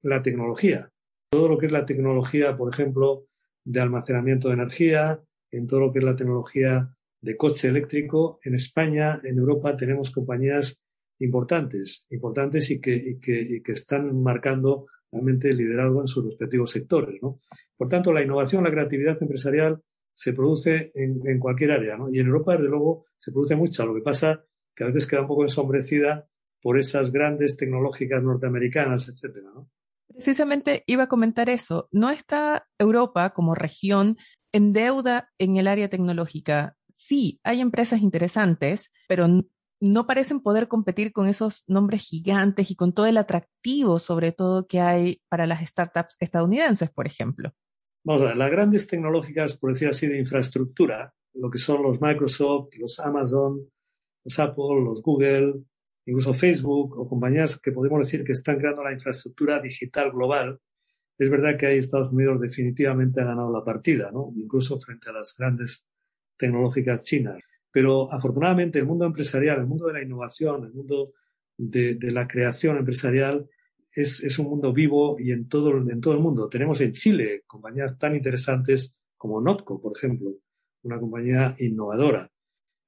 la 0.00 0.22
tecnología. 0.22 0.92
Todo 1.32 1.48
lo 1.48 1.58
que 1.58 1.66
es 1.66 1.72
la 1.72 1.84
tecnología, 1.84 2.56
por 2.56 2.72
ejemplo, 2.72 3.26
de 3.64 3.80
almacenamiento 3.80 4.46
de 4.46 4.54
energía, 4.54 5.20
en 5.50 5.66
todo 5.66 5.80
lo 5.80 5.92
que 5.92 5.98
es 5.98 6.04
la 6.04 6.14
tecnología 6.14 6.94
de 7.20 7.36
coche 7.36 7.66
eléctrico. 7.66 8.38
En 8.44 8.54
España, 8.54 9.18
en 9.24 9.36
Europa, 9.36 9.76
tenemos 9.76 10.12
compañías 10.12 10.80
importantes, 11.18 12.06
importantes 12.10 12.70
y 12.70 12.80
que, 12.80 13.18
que, 13.20 13.72
están 13.72 14.22
marcando 14.22 14.86
realmente 15.10 15.50
el 15.50 15.56
liderazgo 15.56 16.02
en 16.02 16.06
sus 16.06 16.24
respectivos 16.24 16.70
sectores. 16.70 17.20
Por 17.76 17.88
tanto, 17.88 18.12
la 18.12 18.22
innovación, 18.22 18.62
la 18.62 18.70
creatividad 18.70 19.20
empresarial 19.20 19.82
se 20.14 20.34
produce 20.34 20.92
en, 20.94 21.40
cualquier 21.40 21.72
área, 21.72 21.96
¿no? 21.96 22.08
Y 22.12 22.20
en 22.20 22.28
Europa, 22.28 22.52
desde 22.52 22.68
luego, 22.68 23.06
se 23.18 23.32
produce 23.32 23.56
mucha. 23.56 23.84
Lo 23.84 23.94
que 23.94 24.02
pasa 24.02 24.44
que 24.74 24.84
a 24.84 24.88
veces 24.88 25.06
queda 25.06 25.22
un 25.22 25.28
poco 25.28 25.42
ensombrecida 25.42 26.28
por 26.60 26.78
esas 26.78 27.10
grandes 27.10 27.56
tecnológicas 27.56 28.22
norteamericanas, 28.22 29.08
etcétera, 29.08 29.50
¿no? 29.54 29.68
Precisamente 30.08 30.84
iba 30.86 31.04
a 31.04 31.08
comentar 31.08 31.48
eso. 31.48 31.88
¿No 31.90 32.10
está 32.10 32.68
Europa 32.78 33.30
como 33.30 33.54
región 33.54 34.18
en 34.52 34.72
deuda 34.72 35.30
en 35.38 35.56
el 35.56 35.66
área 35.66 35.88
tecnológica? 35.88 36.76
Sí, 36.94 37.40
hay 37.42 37.60
empresas 37.60 38.02
interesantes, 38.02 38.92
pero 39.08 39.26
no 39.80 40.06
parecen 40.06 40.40
poder 40.40 40.68
competir 40.68 41.12
con 41.12 41.26
esos 41.26 41.64
nombres 41.66 42.02
gigantes 42.02 42.70
y 42.70 42.76
con 42.76 42.92
todo 42.92 43.06
el 43.06 43.16
atractivo, 43.16 43.98
sobre 43.98 44.30
todo, 44.30 44.66
que 44.68 44.80
hay 44.80 45.22
para 45.28 45.46
las 45.46 45.66
startups 45.66 46.16
estadounidenses, 46.20 46.90
por 46.90 47.06
ejemplo. 47.06 47.52
Vamos 48.04 48.22
a 48.22 48.26
ver, 48.26 48.36
las 48.36 48.50
grandes 48.50 48.86
tecnológicas, 48.86 49.56
por 49.56 49.72
decir 49.72 49.88
así, 49.88 50.06
de 50.06 50.18
infraestructura, 50.18 51.14
lo 51.34 51.50
que 51.50 51.58
son 51.58 51.82
los 51.82 52.00
Microsoft, 52.00 52.76
los 52.78 53.00
Amazon, 53.00 53.68
los 54.24 54.38
Apple, 54.38 54.82
los 54.84 55.02
Google, 55.02 55.62
incluso 56.06 56.34
Facebook 56.34 56.98
o 56.98 57.08
compañías 57.08 57.60
que 57.60 57.72
podemos 57.72 58.00
decir 58.00 58.24
que 58.24 58.32
están 58.32 58.58
creando 58.58 58.82
la 58.82 58.92
infraestructura 58.92 59.60
digital 59.60 60.10
global, 60.12 60.60
es 61.18 61.30
verdad 61.30 61.56
que 61.56 61.66
ahí 61.66 61.78
Estados 61.78 62.12
Unidos 62.12 62.40
definitivamente 62.40 63.20
ha 63.20 63.24
ganado 63.24 63.52
la 63.52 63.64
partida, 63.64 64.10
¿no? 64.12 64.32
incluso 64.36 64.78
frente 64.78 65.10
a 65.10 65.12
las 65.12 65.34
grandes 65.36 65.86
tecnológicas 66.36 67.04
chinas. 67.04 67.38
Pero 67.70 68.12
afortunadamente 68.12 68.78
el 68.78 68.86
mundo 68.86 69.06
empresarial, 69.06 69.60
el 69.60 69.66
mundo 69.66 69.86
de 69.86 69.94
la 69.94 70.02
innovación, 70.02 70.64
el 70.64 70.72
mundo 70.72 71.12
de, 71.56 71.96
la 72.10 72.26
creación 72.26 72.76
empresarial 72.76 73.48
es, 73.94 74.22
es, 74.24 74.38
un 74.38 74.46
mundo 74.46 74.72
vivo 74.72 75.16
y 75.18 75.32
en 75.32 75.48
todo, 75.48 75.78
en 75.78 76.00
todo 76.00 76.14
el 76.14 76.20
mundo. 76.20 76.48
Tenemos 76.48 76.80
en 76.80 76.92
Chile 76.92 77.44
compañías 77.46 77.98
tan 77.98 78.16
interesantes 78.16 78.96
como 79.16 79.40
Notco, 79.40 79.80
por 79.80 79.96
ejemplo, 79.96 80.30
una 80.82 80.98
compañía 80.98 81.54
innovadora. 81.60 82.31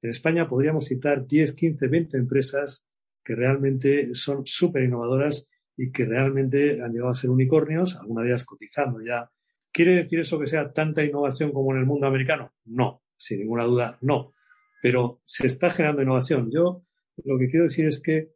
En 0.01 0.09
España 0.09 0.47
podríamos 0.47 0.85
citar 0.85 1.25
10, 1.25 1.53
15, 1.53 1.87
20 1.87 2.17
empresas 2.17 2.85
que 3.23 3.35
realmente 3.35 4.13
son 4.13 4.45
súper 4.45 4.83
innovadoras 4.83 5.47
y 5.77 5.91
que 5.91 6.05
realmente 6.05 6.81
han 6.83 6.93
llegado 6.93 7.11
a 7.11 7.15
ser 7.15 7.29
unicornios, 7.29 7.95
algunas 7.97 8.23
de 8.23 8.29
ellas 8.29 8.45
cotizando 8.45 9.01
ya. 9.01 9.29
¿Quiere 9.71 9.95
decir 9.95 10.19
eso 10.19 10.39
que 10.39 10.47
sea 10.47 10.71
tanta 10.71 11.03
innovación 11.03 11.51
como 11.51 11.73
en 11.73 11.79
el 11.79 11.85
mundo 11.85 12.07
americano? 12.07 12.47
No, 12.65 13.01
sin 13.17 13.39
ninguna 13.39 13.63
duda, 13.63 13.97
no. 14.01 14.33
Pero 14.81 15.17
se 15.25 15.47
está 15.47 15.69
generando 15.69 16.01
innovación. 16.01 16.49
Yo 16.51 16.85
lo 17.23 17.37
que 17.37 17.49
quiero 17.49 17.65
decir 17.65 17.85
es 17.85 17.99
que 17.99 18.29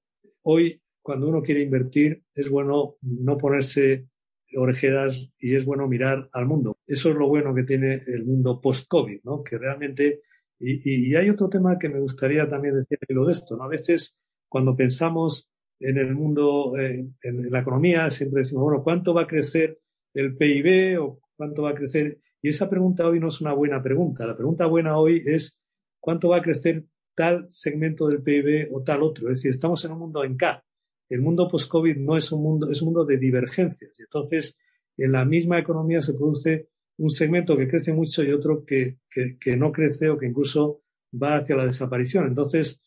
hoy, 0.43 0.75
cuando 1.01 1.27
uno 1.27 1.41
quiere 1.41 1.61
invertir, 1.61 2.23
es 2.33 2.49
bueno 2.49 2.95
no 3.01 3.37
ponerse 3.37 4.07
orejeras 4.57 5.29
y 5.39 5.55
es 5.55 5.65
bueno 5.65 5.87
mirar 5.87 6.23
al 6.33 6.45
mundo. 6.45 6.77
Eso 6.87 7.09
es 7.09 7.15
lo 7.15 7.27
bueno 7.27 7.53
que 7.53 7.63
tiene 7.63 8.01
el 8.07 8.25
mundo 8.25 8.59
post-COVID, 8.59 9.21
¿no? 9.23 9.43
Que 9.43 9.57
realmente, 9.57 10.21
y, 10.59 11.11
y, 11.11 11.15
hay 11.15 11.29
otro 11.29 11.49
tema 11.49 11.77
que 11.79 11.89
me 11.89 11.99
gustaría 11.99 12.47
también 12.47 12.75
decir 12.75 12.97
de 12.99 13.31
esto, 13.31 13.55
¿no? 13.55 13.63
A 13.63 13.69
veces 13.69 14.19
cuando 14.49 14.75
pensamos 14.75 15.49
en 15.79 15.97
el 15.97 16.13
mundo, 16.13 16.77
eh, 16.77 17.07
en 17.23 17.51
la 17.51 17.59
economía, 17.59 18.11
siempre 18.11 18.41
decimos, 18.41 18.63
bueno, 18.63 18.83
¿cuánto 18.83 19.13
va 19.13 19.21
a 19.21 19.27
crecer 19.27 19.79
el 20.13 20.35
PIB 20.35 21.01
o 21.01 21.21
cuánto 21.37 21.63
va 21.63 21.71
a 21.71 21.75
crecer? 21.75 22.19
Y 22.41 22.49
esa 22.49 22.69
pregunta 22.69 23.07
hoy 23.07 23.19
no 23.19 23.29
es 23.29 23.39
una 23.41 23.53
buena 23.53 23.81
pregunta. 23.81 24.27
La 24.27 24.35
pregunta 24.35 24.65
buena 24.65 24.97
hoy 24.97 25.23
es 25.25 25.59
cuánto 25.99 26.29
va 26.29 26.37
a 26.37 26.41
crecer 26.41 26.85
tal 27.15 27.45
segmento 27.49 28.07
del 28.07 28.21
PIB 28.21 28.69
o 28.73 28.83
tal 28.83 29.03
otro. 29.03 29.27
Es 29.27 29.35
decir, 29.35 29.51
estamos 29.51 29.83
en 29.85 29.91
un 29.91 29.99
mundo 29.99 30.23
en 30.23 30.35
K. 30.35 30.63
El 31.09 31.21
mundo 31.21 31.47
post-COVID 31.47 31.97
no 31.97 32.17
es 32.17 32.31
un 32.31 32.43
mundo, 32.43 32.69
es 32.69 32.81
un 32.81 32.87
mundo 32.87 33.05
de 33.05 33.17
divergencias. 33.17 33.99
Entonces, 33.99 34.57
en 34.97 35.11
la 35.11 35.25
misma 35.25 35.59
economía 35.59 36.01
se 36.01 36.13
produce 36.13 36.69
un 36.99 37.09
segmento 37.09 37.55
que 37.57 37.67
crece 37.67 37.93
mucho 37.93 38.23
y 38.23 38.31
otro 38.31 38.65
que, 38.65 38.97
que, 39.09 39.57
no 39.57 39.71
crece 39.71 40.09
o 40.09 40.17
que 40.17 40.27
incluso 40.27 40.81
va 41.11 41.37
hacia 41.37 41.55
la 41.55 41.65
desaparición. 41.65 42.27
Entonces, 42.27 42.81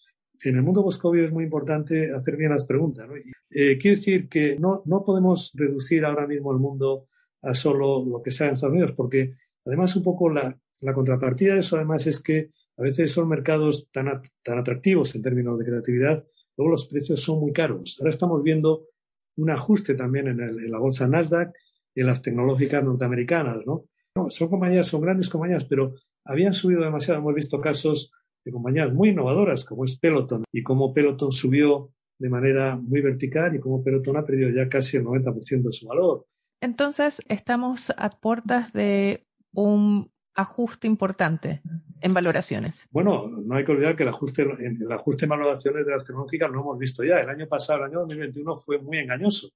en 0.45 0.57
el 0.57 0.63
mundo 0.63 0.83
post-COVID 0.83 1.25
es 1.25 1.33
muy 1.33 1.45
importante 1.45 2.13
hacer 2.13 2.37
bien 2.37 2.51
las 2.51 2.67
preguntas. 2.67 3.09
¿no? 3.09 3.15
Eh, 3.17 3.79
quiere 3.79 3.97
decir 3.97 4.29
que 4.29 4.59
no, 4.59 4.83
no 4.85 5.03
podemos 5.03 5.53
reducir 5.55 6.05
ahora 6.05 6.27
mismo 6.27 6.53
el 6.53 6.59
mundo 6.59 7.09
a 7.41 7.55
solo 7.55 8.05
lo 8.05 8.23
que 8.23 8.31
sea 8.31 8.49
en 8.49 8.53
Estados 8.53 8.75
Unidos, 8.75 8.93
porque 8.93 9.35
además 9.65 9.97
un 9.97 10.03
poco 10.03 10.29
la, 10.29 10.57
la 10.81 10.93
contrapartida 10.93 11.55
de 11.55 11.61
eso 11.61 11.77
además 11.77 12.07
es 12.07 12.21
que 12.21 12.51
a 12.77 12.83
veces 12.83 13.13
son 13.13 13.29
mercados 13.29 13.89
tan, 13.91 14.23
tan 14.43 14.59
atractivos 14.59 15.15
en 15.15 15.23
términos 15.23 15.59
de 15.59 15.65
creatividad, 15.65 16.25
luego 16.57 16.71
los 16.71 16.87
precios 16.87 17.21
son 17.21 17.41
muy 17.41 17.53
caros. 17.53 17.97
Ahora 17.99 18.11
estamos 18.11 18.43
viendo 18.43 18.89
un 19.37 19.51
ajuste 19.51 19.95
también 19.95 20.29
en, 20.29 20.41
el, 20.41 20.65
en 20.65 20.71
la 20.71 20.79
bolsa 20.79 21.09
Nasdaq 21.09 21.55
y 21.95 22.03
en 22.03 22.07
las 22.07 22.21
tecnológicas 22.21 22.85
norteamericanas, 22.85 23.65
¿no? 23.67 23.87
¿No? 24.15 24.31
Son 24.31 24.49
compañías, 24.49 24.87
son 24.87 25.01
grandes 25.01 25.29
compañías, 25.29 25.65
pero 25.65 25.95
habían 26.25 26.55
subido 26.55 26.83
demasiado. 26.83 27.21
Hemos 27.21 27.35
visto 27.35 27.61
casos 27.61 28.13
de 28.45 28.53
compañías 28.53 28.93
muy 28.93 29.11
innovadoras 29.11 29.65
como 29.65 29.85
es 29.85 29.99
Peloton 29.99 30.45
y 30.53 30.63
cómo 30.63 30.93
Peloton 30.93 31.33
subió 31.33 31.91
de 32.19 32.29
manera 32.29 32.77
muy 32.77 33.01
vertical 33.01 33.55
y 33.55 33.61
cómo 33.61 33.83
Peloton 33.83 34.17
ha 34.17 34.25
perdido 34.25 34.51
ya 34.51 34.69
casi 34.69 34.97
el 34.97 35.05
90% 35.05 35.63
de 35.63 35.73
su 35.73 35.87
valor. 35.87 36.27
Entonces, 36.61 37.21
estamos 37.29 37.93
a 37.97 38.11
puertas 38.11 38.73
de 38.73 39.27
un 39.53 40.13
ajuste 40.35 40.87
importante 40.87 41.61
en 42.01 42.15
valoraciones. 42.15 42.89
Bueno, 42.91 43.23
no 43.45 43.57
hay 43.57 43.65
que 43.65 43.73
olvidar 43.73 43.97
que 43.97 44.05
el 44.05 44.09
ajuste, 44.09 44.43
el 44.43 44.93
ajuste 44.93 45.25
en 45.25 45.31
valoraciones 45.31 45.85
de 45.85 45.93
las 45.93 46.05
tecnológicas 46.05 46.51
lo 46.51 46.61
hemos 46.61 46.79
visto 46.79 47.03
ya. 47.05 47.21
El 47.21 47.29
año 47.29 47.49
pasado, 47.49 47.81
el 47.81 47.91
año 47.91 48.01
2021, 48.01 48.55
fue 48.55 48.79
muy 48.79 48.99
engañoso, 48.99 49.49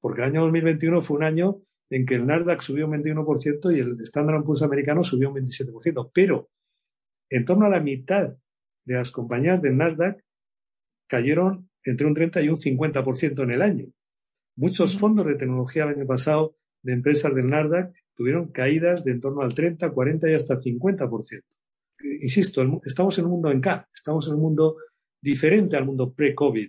porque 0.00 0.22
el 0.22 0.28
año 0.28 0.42
2021 0.42 1.00
fue 1.00 1.16
un 1.16 1.24
año 1.24 1.60
en 1.90 2.06
que 2.06 2.16
el 2.16 2.26
Nasdaq 2.26 2.60
subió 2.60 2.86
un 2.86 2.92
21% 2.92 3.76
y 3.76 3.80
el 3.80 4.00
Standard 4.00 4.42
Poor's 4.44 4.62
americano 4.62 5.02
subió 5.02 5.30
un 5.30 5.36
27%. 5.36 6.10
Pero 6.12 6.50
en 7.30 7.44
torno 7.44 7.66
a 7.66 7.70
la 7.70 7.80
mitad 7.80 8.28
de 8.84 8.94
las 8.94 9.10
compañías 9.10 9.60
del 9.60 9.76
Nasdaq 9.76 10.24
cayeron 11.06 11.68
entre 11.84 12.06
un 12.06 12.14
30 12.14 12.42
y 12.42 12.48
un 12.48 12.56
50% 12.56 13.42
en 13.42 13.50
el 13.50 13.62
año. 13.62 13.86
Muchos 14.56 14.96
fondos 14.98 15.26
de 15.26 15.34
tecnología 15.34 15.84
el 15.84 15.90
año 15.90 16.06
pasado 16.06 16.56
de 16.82 16.92
empresas 16.92 17.34
del 17.34 17.48
Nasdaq 17.48 17.94
tuvieron 18.14 18.48
caídas 18.48 19.04
de 19.04 19.12
en 19.12 19.20
torno 19.20 19.42
al 19.42 19.54
30, 19.54 19.90
40 19.90 20.30
y 20.30 20.34
hasta 20.34 20.56
50%. 20.56 21.42
Insisto, 22.22 22.62
estamos 22.84 23.18
en 23.18 23.24
un 23.24 23.30
mundo 23.32 23.50
en 23.50 23.60
K, 23.60 23.88
estamos 23.94 24.28
en 24.28 24.34
un 24.34 24.40
mundo 24.40 24.76
diferente 25.20 25.76
al 25.76 25.86
mundo 25.86 26.12
pre-COVID. 26.12 26.68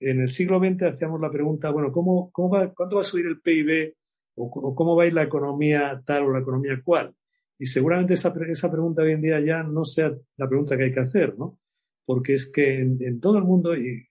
En 0.00 0.20
el 0.20 0.28
siglo 0.28 0.58
XX 0.58 0.82
hacíamos 0.82 1.20
la 1.20 1.30
pregunta, 1.30 1.70
bueno, 1.70 1.92
¿cómo, 1.92 2.30
cómo 2.32 2.50
va, 2.50 2.72
¿cuánto 2.74 2.96
va 2.96 3.02
a 3.02 3.04
subir 3.04 3.26
el 3.26 3.40
PIB 3.40 3.94
o, 4.34 4.74
cómo 4.74 4.96
va 4.96 5.04
a 5.04 5.06
ir 5.06 5.14
la 5.14 5.22
economía 5.22 6.02
tal 6.04 6.24
o 6.24 6.32
la 6.32 6.40
economía 6.40 6.80
cual? 6.84 7.14
Y 7.58 7.66
seguramente 7.66 8.14
esa, 8.14 8.32
esa 8.48 8.70
pregunta 8.70 9.02
hoy 9.02 9.12
en 9.12 9.22
día 9.22 9.40
ya 9.40 9.62
no 9.62 9.84
sea 9.84 10.12
la 10.36 10.48
pregunta 10.48 10.76
que 10.76 10.84
hay 10.84 10.92
que 10.92 11.00
hacer, 11.00 11.38
¿no? 11.38 11.58
Porque 12.04 12.34
es 12.34 12.50
que 12.50 12.80
en, 12.80 13.20
todo 13.20 13.38
el 13.38 13.44
mundo, 13.44 13.76
y 13.76 14.08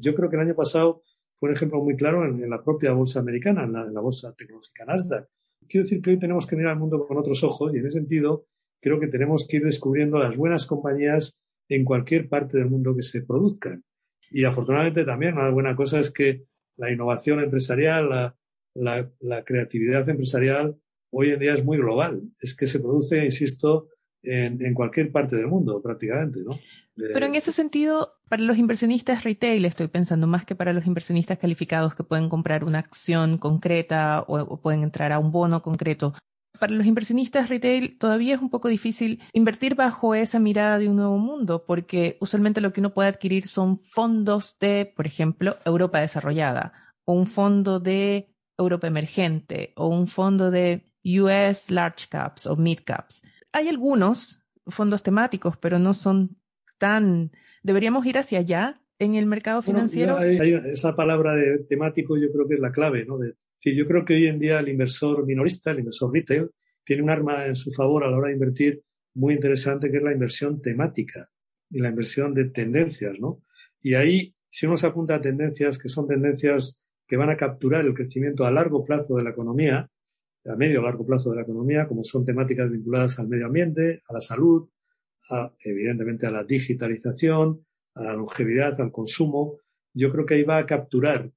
yo 0.00 0.14
creo 0.14 0.28
que 0.28 0.36
el 0.36 0.42
año 0.42 0.54
pasado 0.54 1.02
fue 1.36 1.48
un 1.48 1.56
ejemplo 1.56 1.82
muy 1.82 1.96
claro 1.96 2.24
en, 2.26 2.48
la 2.50 2.62
propia 2.62 2.92
bolsa 2.92 3.20
americana, 3.20 3.64
en 3.64 3.94
la, 3.94 4.00
bolsa 4.00 4.34
tecnológica 4.34 4.84
Nasdaq. 4.84 5.26
Quiero 5.66 5.84
decir 5.84 6.02
que 6.02 6.10
hoy 6.10 6.18
tenemos 6.18 6.46
que 6.46 6.56
mirar 6.56 6.72
al 6.72 6.78
mundo 6.78 7.06
con 7.06 7.16
otros 7.16 7.42
ojos 7.42 7.72
y 7.72 7.78
en 7.78 7.86
ese 7.86 7.98
sentido 7.98 8.46
creo 8.82 9.00
que 9.00 9.06
tenemos 9.06 9.46
que 9.48 9.58
ir 9.58 9.64
descubriendo 9.64 10.18
las 10.18 10.36
buenas 10.36 10.66
compañías 10.66 11.40
en 11.68 11.84
cualquier 11.84 12.28
parte 12.28 12.58
del 12.58 12.68
mundo 12.68 12.94
que 12.94 13.02
se 13.02 13.22
produzcan. 13.22 13.84
Y 14.30 14.44
afortunadamente 14.44 15.04
también 15.04 15.34
una 15.34 15.50
buena 15.50 15.74
cosa 15.74 16.00
es 16.00 16.10
que 16.10 16.44
la 16.76 16.90
innovación 16.90 17.40
empresarial, 17.40 18.10
la, 18.10 18.36
la, 18.80 19.10
la 19.20 19.44
creatividad 19.44 20.08
empresarial 20.08 20.76
hoy 21.10 21.30
en 21.30 21.40
día 21.40 21.54
es 21.54 21.64
muy 21.64 21.78
global. 21.78 22.22
Es 22.40 22.54
que 22.54 22.66
se 22.66 22.80
produce, 22.80 23.24
insisto, 23.24 23.88
en, 24.22 24.74
cualquier 24.74 25.12
parte 25.12 25.36
del 25.36 25.48
mundo 25.48 25.80
prácticamente, 25.82 26.40
¿no? 26.44 26.58
Pero 26.96 27.26
en 27.26 27.34
ese 27.34 27.52
sentido, 27.52 28.18
para 28.28 28.42
los 28.42 28.58
inversionistas 28.58 29.24
retail 29.24 29.64
estoy 29.64 29.88
pensando 29.88 30.26
más 30.26 30.44
que 30.44 30.54
para 30.54 30.74
los 30.74 30.86
inversionistas 30.86 31.38
calificados 31.38 31.94
que 31.94 32.04
pueden 32.04 32.28
comprar 32.28 32.62
una 32.62 32.78
acción 32.78 33.38
concreta 33.38 34.22
o, 34.26 34.38
o, 34.38 34.60
pueden 34.60 34.82
entrar 34.82 35.10
a 35.12 35.18
un 35.18 35.32
bono 35.32 35.62
concreto. 35.62 36.12
Para 36.58 36.74
los 36.74 36.84
inversionistas 36.84 37.48
retail 37.48 37.96
todavía 37.96 38.34
es 38.34 38.42
un 38.42 38.50
poco 38.50 38.68
difícil 38.68 39.22
invertir 39.32 39.76
bajo 39.76 40.14
esa 40.14 40.38
mirada 40.38 40.78
de 40.78 40.90
un 40.90 40.96
nuevo 40.96 41.16
mundo, 41.16 41.64
porque 41.64 42.18
usualmente 42.20 42.60
lo 42.60 42.74
que 42.74 42.80
uno 42.80 42.92
puede 42.92 43.08
adquirir 43.08 43.46
son 43.46 43.78
fondos 43.78 44.58
de, 44.58 44.92
por 44.94 45.06
ejemplo, 45.06 45.56
Europa 45.64 46.00
desarrollada, 46.00 46.74
o 47.06 47.14
un 47.14 47.26
fondo 47.26 47.80
de 47.80 48.29
Europa 48.60 48.86
emergente, 48.86 49.72
o 49.76 49.88
un 49.88 50.06
fondo 50.06 50.50
de 50.50 50.84
US 51.04 51.70
large 51.70 52.06
caps 52.08 52.46
o 52.46 52.56
mid 52.56 52.80
caps. 52.84 53.22
Hay 53.52 53.68
algunos 53.68 54.44
fondos 54.66 55.02
temáticos, 55.02 55.56
pero 55.56 55.78
no 55.78 55.94
son 55.94 56.36
tan... 56.78 57.32
¿Deberíamos 57.62 58.06
ir 58.06 58.18
hacia 58.18 58.38
allá 58.38 58.80
en 58.98 59.14
el 59.14 59.26
mercado 59.26 59.62
financiero? 59.62 60.18
esa 60.20 60.94
palabra 60.94 61.34
de 61.34 61.58
temático 61.68 62.16
yo 62.16 62.30
creo 62.32 62.46
que 62.46 62.54
es 62.54 62.60
la 62.60 62.72
clave, 62.72 63.04
¿no? 63.04 63.18
sí, 63.58 63.74
yo 63.74 63.86
creo 63.86 64.04
que 64.04 64.14
hoy 64.14 64.26
en 64.26 64.38
día 64.38 64.60
el 64.60 64.68
inversor 64.68 65.26
minorista, 65.26 65.70
el 65.70 65.80
inversor 65.80 66.12
retail, 66.12 66.50
tiene 66.84 67.02
un 67.02 67.10
arma 67.10 67.46
en 67.46 67.56
su 67.56 67.70
favor 67.70 68.04
a 68.04 68.10
la 68.10 68.16
hora 68.16 68.28
de 68.28 68.34
invertir 68.34 68.82
muy 69.14 69.34
interesante, 69.34 69.90
que 69.90 69.98
es 69.98 70.02
la 70.02 70.12
inversión 70.12 70.60
temática 70.60 71.28
y 71.70 71.78
la 71.78 71.88
inversión 71.88 72.34
de 72.34 72.46
tendencias, 72.46 73.18
¿no? 73.18 73.42
Y 73.82 73.94
ahí, 73.94 74.34
si 74.48 74.66
uno 74.66 74.76
se 74.76 74.86
apunta 74.86 75.16
a 75.16 75.20
tendencias 75.20 75.78
que 75.78 75.88
son 75.88 76.06
tendencias 76.06 76.80
que 77.10 77.16
van 77.16 77.28
a 77.28 77.36
capturar 77.36 77.84
el 77.84 77.92
crecimiento 77.92 78.46
a 78.46 78.52
largo 78.52 78.84
plazo 78.84 79.16
de 79.16 79.24
la 79.24 79.30
economía, 79.30 79.90
a 80.46 80.54
medio 80.54 80.78
o 80.78 80.84
largo 80.84 81.04
plazo 81.04 81.30
de 81.30 81.36
la 81.36 81.42
economía, 81.42 81.88
como 81.88 82.04
son 82.04 82.24
temáticas 82.24 82.70
vinculadas 82.70 83.18
al 83.18 83.26
medio 83.26 83.46
ambiente, 83.46 83.98
a 84.08 84.14
la 84.14 84.20
salud, 84.20 84.68
evidentemente 85.64 86.28
a 86.28 86.30
la 86.30 86.44
digitalización, 86.44 87.66
a 87.96 88.04
la 88.04 88.12
longevidad, 88.12 88.80
al 88.80 88.92
consumo, 88.92 89.58
yo 89.92 90.12
creo 90.12 90.24
que 90.24 90.34
ahí 90.34 90.44
va 90.44 90.58
a 90.58 90.66
capturar 90.66 91.28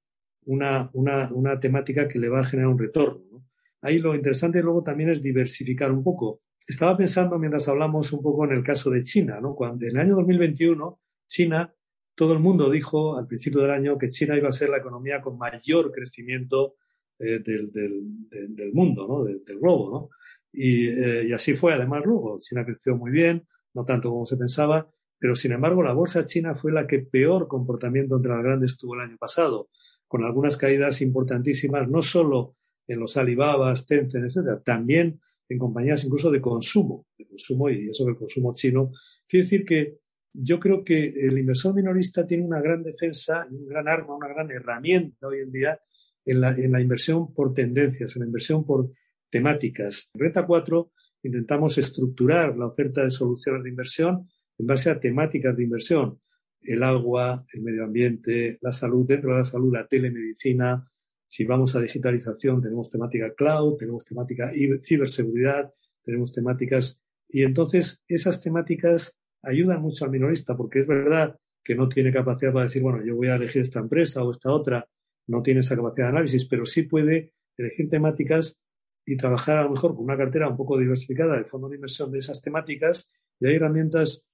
una, 0.46 0.88
una, 0.94 1.32
una 1.32 1.58
temática 1.58 2.06
que 2.06 2.20
le 2.20 2.28
va 2.28 2.40
a 2.40 2.44
generar 2.44 2.70
un 2.70 2.78
retorno. 2.78 3.44
Ahí 3.82 3.98
lo 3.98 4.14
interesante 4.14 4.62
luego 4.62 4.84
también 4.84 5.10
es 5.10 5.22
diversificar 5.22 5.90
un 5.90 6.04
poco. 6.04 6.38
Estaba 6.68 6.96
pensando 6.96 7.36
mientras 7.36 7.66
hablamos 7.66 8.12
un 8.12 8.22
poco 8.22 8.44
en 8.44 8.52
el 8.52 8.62
caso 8.62 8.90
de 8.90 9.02
China, 9.02 9.40
¿no? 9.40 9.56
Cuando 9.56 9.84
en 9.86 9.90
el 9.90 9.98
año 9.98 10.14
2021 10.14 11.00
China, 11.26 11.74
todo 12.14 12.32
el 12.32 12.38
mundo 12.38 12.70
dijo 12.70 13.16
al 13.16 13.26
principio 13.26 13.60
del 13.60 13.70
año 13.70 13.98
que 13.98 14.08
China 14.08 14.36
iba 14.36 14.48
a 14.48 14.52
ser 14.52 14.68
la 14.70 14.78
economía 14.78 15.20
con 15.20 15.36
mayor 15.36 15.92
crecimiento 15.92 16.76
eh, 17.18 17.40
del, 17.44 17.70
del, 17.72 18.28
del, 18.54 18.72
mundo, 18.72 19.06
¿no? 19.06 19.24
del, 19.24 19.58
globo, 19.58 19.90
¿no? 19.90 20.10
Y, 20.52 20.88
eh, 20.88 21.26
y, 21.28 21.32
así 21.32 21.54
fue 21.54 21.72
además 21.72 22.02
luego. 22.04 22.38
China 22.38 22.64
creció 22.64 22.96
muy 22.96 23.10
bien, 23.10 23.46
no 23.72 23.84
tanto 23.84 24.10
como 24.10 24.26
se 24.26 24.36
pensaba, 24.36 24.88
pero 25.18 25.34
sin 25.36 25.52
embargo 25.52 25.82
la 25.82 25.92
bolsa 25.92 26.24
china 26.24 26.54
fue 26.54 26.72
la 26.72 26.86
que 26.86 27.00
peor 27.00 27.48
comportamiento 27.48 28.16
entre 28.16 28.32
las 28.32 28.42
grandes 28.42 28.76
tuvo 28.76 28.94
el 28.94 29.00
año 29.00 29.16
pasado, 29.18 29.68
con 30.06 30.24
algunas 30.24 30.56
caídas 30.56 31.00
importantísimas, 31.02 31.88
no 31.88 32.02
solo 32.02 32.56
en 32.86 33.00
los 33.00 33.16
Alibabas, 33.16 33.86
Tencent, 33.86 34.26
etcétera, 34.26 34.60
también 34.60 35.20
en 35.48 35.58
compañías 35.58 36.04
incluso 36.04 36.30
de 36.30 36.40
consumo, 36.40 37.06
de 37.18 37.26
consumo 37.26 37.70
y 37.70 37.90
eso 37.90 38.04
del 38.04 38.16
consumo 38.16 38.54
chino. 38.54 38.90
Quiere 39.26 39.44
decir 39.44 39.64
que 39.64 39.98
yo 40.34 40.58
creo 40.58 40.82
que 40.82 41.12
el 41.26 41.38
inversor 41.38 41.74
minorista 41.74 42.26
tiene 42.26 42.44
una 42.44 42.60
gran 42.60 42.82
defensa, 42.82 43.46
un 43.48 43.66
gran 43.66 43.88
arma, 43.88 44.16
una 44.16 44.28
gran 44.28 44.50
herramienta 44.50 45.28
hoy 45.28 45.38
en 45.38 45.52
día 45.52 45.80
en 46.24 46.40
la, 46.40 46.50
en 46.56 46.72
la 46.72 46.80
inversión 46.80 47.32
por 47.32 47.54
tendencias, 47.54 48.16
en 48.16 48.20
la 48.20 48.26
inversión 48.26 48.66
por 48.66 48.90
temáticas. 49.30 50.10
En 50.14 50.20
Renta 50.20 50.44
4 50.44 50.90
intentamos 51.22 51.78
estructurar 51.78 52.58
la 52.58 52.66
oferta 52.66 53.04
de 53.04 53.10
soluciones 53.10 53.62
de 53.62 53.70
inversión 53.70 54.28
en 54.58 54.66
base 54.66 54.90
a 54.90 54.98
temáticas 54.98 55.56
de 55.56 55.62
inversión. 55.62 56.20
El 56.60 56.82
agua, 56.82 57.40
el 57.52 57.62
medio 57.62 57.84
ambiente, 57.84 58.58
la 58.60 58.72
salud, 58.72 59.06
dentro 59.06 59.30
de 59.32 59.38
la 59.38 59.44
salud, 59.44 59.72
la 59.72 59.86
telemedicina. 59.86 60.90
Si 61.28 61.44
vamos 61.44 61.76
a 61.76 61.80
digitalización, 61.80 62.60
tenemos 62.60 62.90
temática 62.90 63.34
cloud, 63.34 63.76
tenemos 63.76 64.04
temática 64.04 64.50
ciberseguridad, 64.82 65.72
tenemos 66.02 66.32
temáticas. 66.32 67.00
Y 67.28 67.42
entonces 67.42 68.02
esas 68.08 68.40
temáticas 68.40 69.16
ayudan 69.46 69.82
mucho 69.82 70.04
al 70.04 70.10
minorista 70.10 70.56
porque 70.56 70.80
es 70.80 70.86
verdad 70.86 71.38
que 71.62 71.74
no 71.74 71.88
tiene 71.88 72.12
capacidad 72.12 72.52
para 72.52 72.64
decir, 72.64 72.82
bueno, 72.82 73.04
yo 73.04 73.16
voy 73.16 73.28
a 73.28 73.36
elegir 73.36 73.62
esta 73.62 73.80
empresa 73.80 74.22
o 74.22 74.30
esta 74.30 74.50
otra, 74.50 74.86
no 75.26 75.42
tiene 75.42 75.60
esa 75.60 75.76
capacidad 75.76 76.06
de 76.06 76.10
análisis, 76.10 76.46
pero 76.46 76.66
sí 76.66 76.82
puede 76.82 77.32
elegir 77.56 77.88
temáticas 77.88 78.58
y 79.06 79.16
trabajar 79.16 79.58
a 79.58 79.62
lo 79.64 79.70
mejor 79.70 79.94
con 79.94 80.04
una 80.04 80.16
cartera 80.16 80.48
un 80.48 80.56
poco 80.56 80.78
diversificada 80.78 81.36
de 81.36 81.44
fondo 81.44 81.68
de 81.68 81.76
inversión 81.76 82.10
de 82.10 82.18
esas 82.18 82.40
temáticas 82.40 83.08
y 83.40 83.46
hay 83.46 83.56
herramientas 83.56 84.26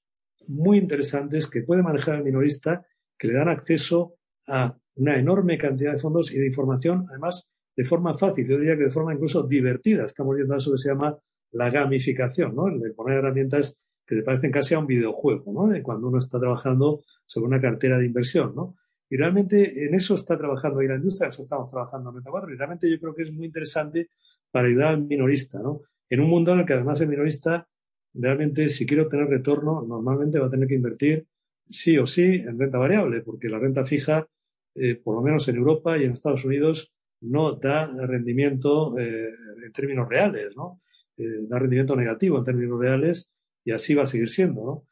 muy 0.48 0.78
interesantes 0.78 1.48
que 1.48 1.62
puede 1.62 1.82
manejar 1.82 2.16
el 2.16 2.24
minorista 2.24 2.84
que 3.18 3.28
le 3.28 3.34
dan 3.34 3.48
acceso 3.48 4.16
a 4.46 4.76
una 4.96 5.18
enorme 5.18 5.58
cantidad 5.58 5.92
de 5.92 5.98
fondos 5.98 6.32
y 6.32 6.38
de 6.38 6.46
información, 6.46 7.02
además 7.10 7.50
de 7.76 7.84
forma 7.84 8.16
fácil, 8.16 8.46
yo 8.46 8.58
diría 8.58 8.76
que 8.76 8.84
de 8.84 8.90
forma 8.90 9.14
incluso 9.14 9.42
divertida. 9.42 10.04
Estamos 10.04 10.36
viendo 10.36 10.54
eso 10.54 10.72
que 10.72 10.78
se 10.78 10.90
llama 10.90 11.16
la 11.52 11.70
gamificación, 11.70 12.54
¿no? 12.54 12.68
El 12.68 12.80
de 12.80 12.92
poner 12.92 13.18
herramientas 13.18 13.76
que 14.10 14.16
te 14.16 14.22
parecen 14.24 14.50
casi 14.50 14.74
a 14.74 14.80
un 14.80 14.88
videojuego, 14.88 15.52
¿no? 15.52 15.68
De 15.68 15.84
cuando 15.84 16.08
uno 16.08 16.18
está 16.18 16.40
trabajando 16.40 17.04
sobre 17.24 17.46
una 17.46 17.60
cartera 17.60 17.96
de 17.96 18.06
inversión, 18.06 18.56
¿no? 18.56 18.74
Y 19.08 19.16
realmente 19.16 19.86
en 19.86 19.94
eso 19.94 20.16
está 20.16 20.36
trabajando 20.36 20.80
ahí 20.80 20.88
la 20.88 20.96
industria, 20.96 21.26
en 21.26 21.30
eso 21.30 21.42
estamos 21.42 21.70
trabajando 21.70 22.10
en 22.10 22.16
Meta 22.16 22.28
4 22.28 22.52
y 22.52 22.56
realmente 22.56 22.90
yo 22.90 22.98
creo 22.98 23.14
que 23.14 23.22
es 23.22 23.32
muy 23.32 23.46
interesante 23.46 24.10
para 24.50 24.66
ayudar 24.66 24.88
al 24.88 25.02
minorista, 25.04 25.60
¿no? 25.60 25.82
En 26.08 26.20
un 26.22 26.28
mundo 26.28 26.52
en 26.52 26.58
el 26.58 26.66
que 26.66 26.72
además 26.72 27.00
el 27.00 27.06
minorista 27.06 27.68
realmente 28.12 28.68
si 28.68 28.84
quiere 28.84 29.04
obtener 29.04 29.28
retorno 29.28 29.80
normalmente 29.86 30.40
va 30.40 30.48
a 30.48 30.50
tener 30.50 30.66
que 30.66 30.74
invertir 30.74 31.28
sí 31.68 31.96
o 31.96 32.04
sí 32.04 32.24
en 32.24 32.58
renta 32.58 32.78
variable, 32.78 33.20
porque 33.20 33.48
la 33.48 33.60
renta 33.60 33.84
fija, 33.84 34.26
eh, 34.74 34.96
por 34.96 35.14
lo 35.14 35.22
menos 35.22 35.46
en 35.46 35.54
Europa 35.54 35.96
y 35.96 36.02
en 36.02 36.14
Estados 36.14 36.44
Unidos, 36.44 36.92
no 37.20 37.52
da 37.52 37.88
rendimiento 38.08 38.98
eh, 38.98 39.28
en 39.64 39.72
términos 39.72 40.08
reales, 40.08 40.56
¿no? 40.56 40.80
Eh, 41.16 41.46
da 41.48 41.60
rendimiento 41.60 41.94
negativo 41.94 42.38
en 42.38 42.44
términos 42.44 42.80
reales 42.80 43.30
y 43.64 43.72
así 43.72 43.94
va 43.94 44.04
a 44.04 44.06
seguir 44.06 44.30
siendo, 44.30 44.64
¿no? 44.64 44.86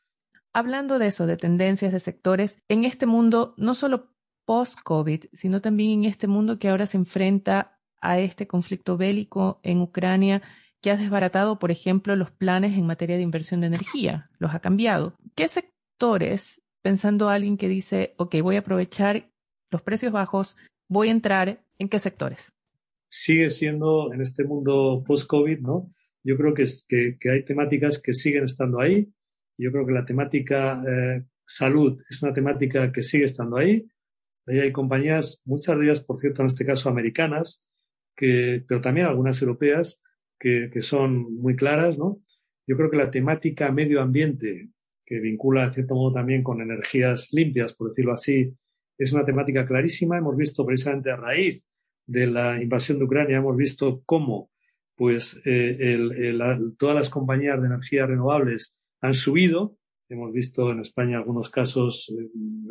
Hablando 0.52 0.98
de 0.98 1.07
eso, 1.07 1.26
de 1.26 1.37
tendencias, 1.37 1.92
de 1.92 2.00
sectores, 2.00 2.59
en 2.68 2.85
este 2.85 3.07
mundo, 3.07 3.54
no 3.57 3.74
solo 3.74 4.14
post-COVID, 4.44 5.26
sino 5.33 5.61
también 5.61 5.90
en 5.90 6.04
este 6.07 6.26
mundo 6.26 6.59
que 6.59 6.68
ahora 6.68 6.87
se 6.87 6.96
enfrenta 6.96 7.78
a 8.00 8.18
este 8.18 8.46
conflicto 8.46 8.96
bélico 8.96 9.61
en 9.62 9.81
Ucrania, 9.83 10.42
que 10.81 10.90
ha 10.90 10.96
desbaratado, 10.96 11.59
por 11.59 11.70
ejemplo, 11.70 12.16
los 12.16 12.31
planes 12.31 12.78
en 12.78 12.87
materia 12.87 13.16
de 13.16 13.22
inversión 13.22 13.61
de 13.61 13.66
energía, 13.66 14.31
los 14.38 14.54
ha 14.54 14.61
cambiado. 14.61 15.18
¿Qué 15.35 15.48
sectores, 15.48 16.62
pensando 16.83 17.28
alguien 17.28 17.57
que 17.57 17.68
dice, 17.68 18.14
ok, 18.16 18.37
voy 18.42 18.57
a 18.57 18.61
aprovechar 18.61 19.31
los 19.70 19.83
precios 19.83 20.12
bajos, 20.12 20.57
voy 20.88 21.09
a 21.09 21.12
entrar, 21.12 21.64
¿en 21.78 21.88
qué 21.88 21.98
sectores? 21.98 22.52
Sigue 23.11 23.50
siendo 23.50 24.12
en 24.12 24.20
este 24.22 24.44
mundo 24.44 25.02
post-COVID, 25.07 25.61
¿no? 25.61 25.92
Yo 26.24 26.37
creo 26.37 26.54
que, 26.54 26.66
que 27.18 27.31
hay 27.31 27.44
temáticas 27.44 28.00
que 28.00 28.14
siguen 28.14 28.44
estando 28.44 28.81
ahí, 28.81 29.09
yo 29.59 29.72
creo 29.72 29.85
que 29.85 29.92
la 29.92 30.07
temática 30.07 30.81
eh, 30.88 31.24
salud 31.44 32.00
es 32.09 32.22
una 32.22 32.33
temática 32.33 32.92
que 32.92 33.02
sigue 33.02 33.24
estando 33.24 33.57
ahí. 33.57 33.88
Ahí 34.46 34.61
hay 34.61 34.72
compañías, 34.72 35.42
muchas 35.44 35.76
de 35.76 35.85
ellas, 35.85 36.00
por 36.00 36.18
cierto, 36.18 36.42
en 36.42 36.46
este 36.46 36.64
caso 36.64 36.88
americanas, 36.88 37.66
que, 38.16 38.64
pero 38.66 38.81
también 38.81 39.09
algunas 39.09 39.42
europeas, 39.42 40.00
que, 40.38 40.70
que 40.70 40.83
son 40.83 41.35
muy 41.35 41.57
claras, 41.57 41.98
¿no? 41.98 42.20
Yo 42.66 42.76
creo 42.76 42.90
que 42.90 42.96
la 42.96 43.11
temática 43.11 43.72
medio 43.72 44.00
ambiente, 44.00 44.70
que 45.04 45.20
vincula, 45.20 45.64
en 45.64 45.72
cierto 45.72 45.96
modo, 45.96 46.12
también 46.14 46.42
con 46.42 46.61
energías 46.61 47.33
limpias, 47.33 47.74
por 47.74 47.88
decirlo 47.88 48.12
así, 48.12 48.54
es 48.96 49.12
una 49.12 49.24
temática 49.24 49.66
clarísima. 49.66 50.18
Hemos 50.18 50.37
visto 50.37 50.64
precisamente 50.64 51.11
a 51.11 51.16
raíz 51.16 51.66
de 52.07 52.26
la 52.26 52.62
invasión 52.62 52.98
de 52.98 53.04
Ucrania, 53.04 53.38
hemos 53.38 53.57
visto 53.57 54.02
cómo 54.07 54.50
pues, 54.98 55.40
eh, 55.46 55.94
el, 55.94 56.76
todas 56.76 56.96
las 56.96 57.08
compañías 57.08 57.61
de 57.61 57.68
energías 57.68 58.08
renovables 58.08 58.74
han 59.00 59.14
subido. 59.14 59.76
Hemos 60.08 60.32
visto 60.32 60.72
en 60.72 60.80
España 60.80 61.18
algunos 61.18 61.50
casos 61.50 62.12
eh, 62.18 62.28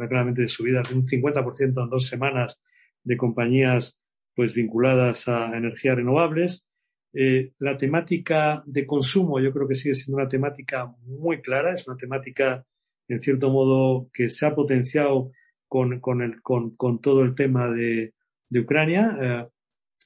claramente 0.09 0.41
de 0.41 0.49
subidas 0.49 0.89
de 0.89 0.95
un 0.95 1.07
50% 1.07 1.83
en 1.83 1.89
dos 1.89 2.05
semanas 2.05 2.59
de 3.01 3.15
compañías 3.15 3.97
pues 4.35 4.53
vinculadas 4.53 5.29
a 5.29 5.55
energías 5.55 5.95
renovables. 5.95 6.65
Eh, 7.13 7.47
la 7.59 7.77
temática 7.77 8.61
de 8.65 8.85
consumo 8.85 9.39
yo 9.39 9.53
creo 9.53 9.65
que 9.65 9.75
sigue 9.75 9.95
siendo 9.95 10.17
una 10.17 10.27
temática 10.27 10.93
muy 11.05 11.41
clara, 11.41 11.73
es 11.73 11.87
una 11.87 11.95
temática 11.95 12.65
en 13.07 13.23
cierto 13.23 13.49
modo 13.49 14.09
que 14.11 14.29
se 14.29 14.45
ha 14.45 14.53
potenciado 14.53 15.31
con, 15.69 16.01
con, 16.01 16.21
el, 16.21 16.41
con, 16.41 16.75
con 16.75 16.99
todo 16.99 17.23
el 17.23 17.35
tema 17.35 17.69
de, 17.69 18.11
de 18.49 18.59
Ucrania. 18.59 19.17
Eh, 19.21 19.47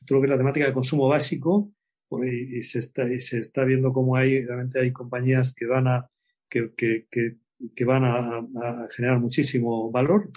creo 0.05 0.21
que 0.21 0.27
es 0.27 0.31
la 0.31 0.37
temática 0.37 0.67
de 0.67 0.73
consumo 0.73 1.07
básico 1.07 1.71
y, 2.23 2.57
y, 2.57 2.63
se, 2.63 2.79
está, 2.79 3.11
y 3.11 3.19
se 3.19 3.39
está 3.39 3.63
viendo 3.63 3.93
cómo 3.93 4.15
hay, 4.15 4.45
realmente 4.45 4.79
hay 4.79 4.91
compañías 4.91 5.53
que 5.53 5.65
van 5.65 5.87
a, 5.87 6.09
que, 6.49 6.73
que, 6.75 7.07
que, 7.09 7.85
van 7.85 8.03
a, 8.05 8.87
generar 8.95 9.19
muchísimo 9.19 9.89
valor, 9.91 10.29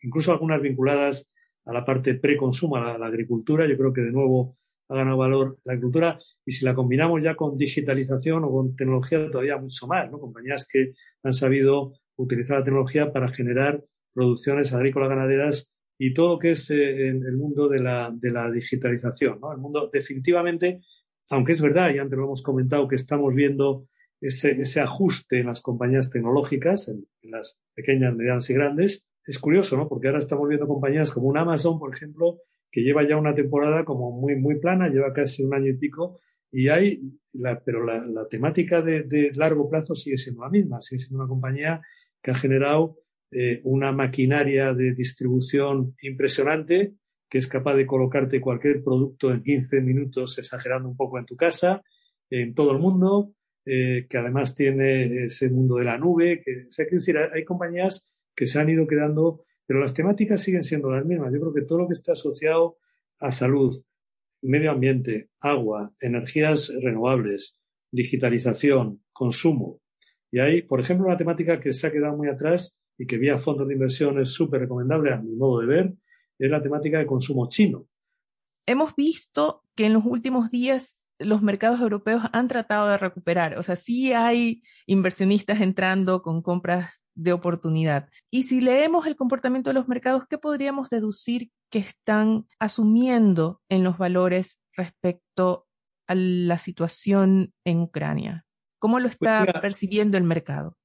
incluso 0.00 0.32
algunas 0.32 0.60
vinculadas 0.60 1.30
a 1.66 1.72
la 1.72 1.84
parte 1.84 2.14
preconsumo, 2.14 2.76
a 2.76 2.94
a 2.94 2.98
la 2.98 3.06
agricultura. 3.06 3.68
Yo 3.68 3.76
creo 3.76 3.92
que 3.92 4.00
de 4.00 4.12
nuevo 4.12 4.56
ha 4.88 4.96
ganado 4.96 5.18
valor 5.18 5.54
la 5.64 5.74
agricultura 5.74 6.18
y 6.44 6.52
si 6.52 6.64
la 6.64 6.74
combinamos 6.74 7.22
ya 7.22 7.34
con 7.34 7.58
digitalización 7.58 8.44
o 8.44 8.50
con 8.50 8.74
tecnología 8.74 9.30
todavía 9.30 9.58
mucho 9.58 9.86
más, 9.86 10.10
¿no? 10.10 10.18
Compañías 10.18 10.66
que 10.66 10.94
han 11.22 11.34
sabido 11.34 11.92
utilizar 12.16 12.60
la 12.60 12.64
tecnología 12.64 13.12
para 13.12 13.28
generar 13.28 13.82
producciones 14.14 14.72
agrícolas 14.72 15.10
ganaderas 15.10 15.68
y 15.98 16.14
todo 16.14 16.34
lo 16.34 16.38
que 16.38 16.52
es 16.52 16.70
eh, 16.70 17.08
el 17.08 17.36
mundo 17.36 17.68
de 17.68 17.80
la, 17.80 18.10
de 18.14 18.30
la 18.30 18.50
digitalización. 18.50 19.40
El 19.52 19.58
mundo 19.58 19.90
definitivamente, 19.92 20.80
aunque 21.30 21.52
es 21.52 21.60
verdad, 21.60 21.92
y 21.92 21.98
antes 21.98 22.16
lo 22.16 22.24
hemos 22.24 22.42
comentado, 22.42 22.86
que 22.86 22.94
estamos 22.94 23.34
viendo 23.34 23.88
ese, 24.20 24.52
ese 24.52 24.80
ajuste 24.80 25.40
en 25.40 25.46
las 25.46 25.60
compañías 25.60 26.08
tecnológicas, 26.10 26.88
en, 26.88 27.06
las 27.22 27.58
pequeñas, 27.74 28.14
medianas 28.14 28.48
y 28.48 28.54
grandes, 28.54 29.06
es 29.26 29.38
curioso, 29.38 29.76
¿no? 29.76 29.88
Porque 29.88 30.06
ahora 30.06 30.20
estamos 30.20 30.48
viendo 30.48 30.66
compañías 30.66 31.12
como 31.12 31.28
un 31.28 31.36
Amazon, 31.36 31.78
por 31.78 31.94
ejemplo, 31.94 32.40
que 32.70 32.80
lleva 32.80 33.06
ya 33.06 33.16
una 33.16 33.34
temporada 33.34 33.84
como 33.84 34.12
muy, 34.12 34.36
muy 34.36 34.58
plana, 34.58 34.88
lleva 34.88 35.12
casi 35.12 35.44
un 35.44 35.52
año 35.52 35.68
y 35.68 35.76
pico, 35.76 36.20
Y 36.50 36.68
hay, 36.68 37.02
pero 37.64 37.84
la, 37.84 38.26
temática 38.30 38.80
de, 38.80 39.30
largo 39.34 39.68
plazo 39.68 39.94
sigue 39.94 40.16
siendo 40.16 40.42
la 40.42 40.48
misma, 40.48 40.80
sigue 40.80 41.00
siendo 41.00 41.22
una 41.22 41.28
compañía 41.28 41.82
que 42.22 42.30
ha 42.30 42.34
generado 42.34 42.96
eh, 43.30 43.60
una 43.64 43.92
maquinaria 43.92 44.72
de 44.72 44.94
distribución 44.94 45.94
impresionante, 46.02 46.94
que 47.28 47.38
es 47.38 47.46
capaz 47.46 47.74
de 47.74 47.86
colocarte 47.86 48.40
cualquier 48.40 48.82
producto 48.82 49.32
en 49.32 49.42
15 49.42 49.82
minutos, 49.82 50.38
exagerando 50.38 50.88
un 50.88 50.96
poco 50.96 51.18
en 51.18 51.26
tu 51.26 51.36
casa, 51.36 51.82
en 52.30 52.54
todo 52.54 52.72
el 52.72 52.78
mundo, 52.78 53.34
eh, 53.66 54.06
que 54.08 54.16
además 54.16 54.54
tiene 54.54 55.24
ese 55.24 55.50
mundo 55.50 55.76
de 55.76 55.84
la 55.84 55.98
nube, 55.98 56.40
que, 56.42 56.68
o 56.68 56.72
sea, 56.72 56.86
hay 57.34 57.44
compañías 57.44 58.08
que 58.34 58.46
se 58.46 58.58
han 58.58 58.70
ido 58.70 58.86
quedando, 58.86 59.44
pero 59.66 59.80
las 59.80 59.92
temáticas 59.92 60.40
siguen 60.40 60.64
siendo 60.64 60.90
las 60.90 61.04
mismas. 61.04 61.30
Yo 61.32 61.40
creo 61.40 61.52
que 61.52 61.62
todo 61.62 61.80
lo 61.80 61.86
que 61.86 61.92
está 61.92 62.12
asociado 62.12 62.78
a 63.20 63.30
salud, 63.30 63.74
medio 64.40 64.70
ambiente, 64.70 65.26
agua, 65.42 65.90
energías 66.00 66.72
renovables, 66.80 67.58
digitalización, 67.90 69.02
consumo. 69.12 69.80
Y 70.30 70.38
hay, 70.38 70.62
por 70.62 70.80
ejemplo, 70.80 71.06
una 71.06 71.18
temática 71.18 71.60
que 71.60 71.74
se 71.74 71.86
ha 71.86 71.92
quedado 71.92 72.16
muy 72.16 72.28
atrás 72.28 72.78
y 72.98 73.06
que 73.06 73.16
vía 73.16 73.38
fondos 73.38 73.68
de 73.68 73.74
inversión 73.74 74.20
es 74.20 74.30
súper 74.30 74.62
recomendable 74.62 75.12
a 75.12 75.18
mi 75.18 75.34
modo 75.34 75.60
de 75.60 75.66
ver, 75.66 75.94
es 76.38 76.50
la 76.50 76.62
temática 76.62 76.98
de 76.98 77.06
consumo 77.06 77.48
chino. 77.48 77.86
Hemos 78.66 78.94
visto 78.96 79.62
que 79.74 79.86
en 79.86 79.94
los 79.94 80.04
últimos 80.04 80.50
días 80.50 81.08
los 81.18 81.42
mercados 81.42 81.80
europeos 81.80 82.22
han 82.32 82.48
tratado 82.48 82.88
de 82.88 82.98
recuperar. 82.98 83.58
O 83.58 83.62
sea, 83.62 83.76
sí 83.76 84.12
hay 84.12 84.62
inversionistas 84.86 85.60
entrando 85.60 86.22
con 86.22 86.42
compras 86.42 87.06
de 87.14 87.32
oportunidad. 87.32 88.08
Y 88.30 88.44
si 88.44 88.60
leemos 88.60 89.06
el 89.06 89.16
comportamiento 89.16 89.70
de 89.70 89.74
los 89.74 89.88
mercados, 89.88 90.26
¿qué 90.28 90.38
podríamos 90.38 90.90
deducir 90.90 91.50
que 91.70 91.80
están 91.80 92.46
asumiendo 92.58 93.60
en 93.68 93.84
los 93.84 93.98
valores 93.98 94.60
respecto 94.76 95.66
a 96.06 96.14
la 96.14 96.58
situación 96.58 97.52
en 97.64 97.80
Ucrania? 97.80 98.46
¿Cómo 98.78 99.00
lo 99.00 99.08
pues 99.08 99.14
está 99.14 99.60
percibiendo 99.60 100.16
el 100.16 100.24
mercado? 100.24 100.76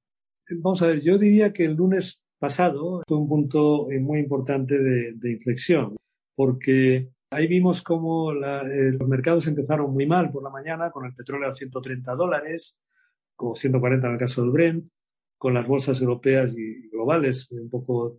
Vamos 0.50 0.82
a 0.82 0.88
ver, 0.88 1.00
yo 1.00 1.16
diría 1.16 1.54
que 1.54 1.64
el 1.64 1.74
lunes 1.74 2.22
pasado 2.38 3.02
fue 3.08 3.16
un 3.16 3.28
punto 3.28 3.90
eh, 3.90 3.98
muy 3.98 4.18
importante 4.18 4.78
de, 4.78 5.30
inflexión, 5.30 5.96
porque 6.36 7.08
ahí 7.30 7.46
vimos 7.46 7.82
cómo 7.82 8.32
eh, 8.32 8.92
los 8.92 9.08
mercados 9.08 9.46
empezaron 9.46 9.90
muy 9.92 10.06
mal 10.06 10.30
por 10.30 10.42
la 10.42 10.50
mañana, 10.50 10.90
con 10.90 11.06
el 11.06 11.14
petróleo 11.14 11.48
a 11.48 11.52
130 11.52 12.14
dólares, 12.14 12.78
o 13.36 13.56
140 13.56 14.06
en 14.06 14.12
el 14.12 14.18
caso 14.18 14.42
del 14.42 14.50
Brent, 14.50 14.88
con 15.38 15.54
las 15.54 15.66
bolsas 15.66 16.00
europeas 16.02 16.54
y 16.56 16.90
globales 16.90 17.50
un 17.50 17.70
poco 17.70 18.18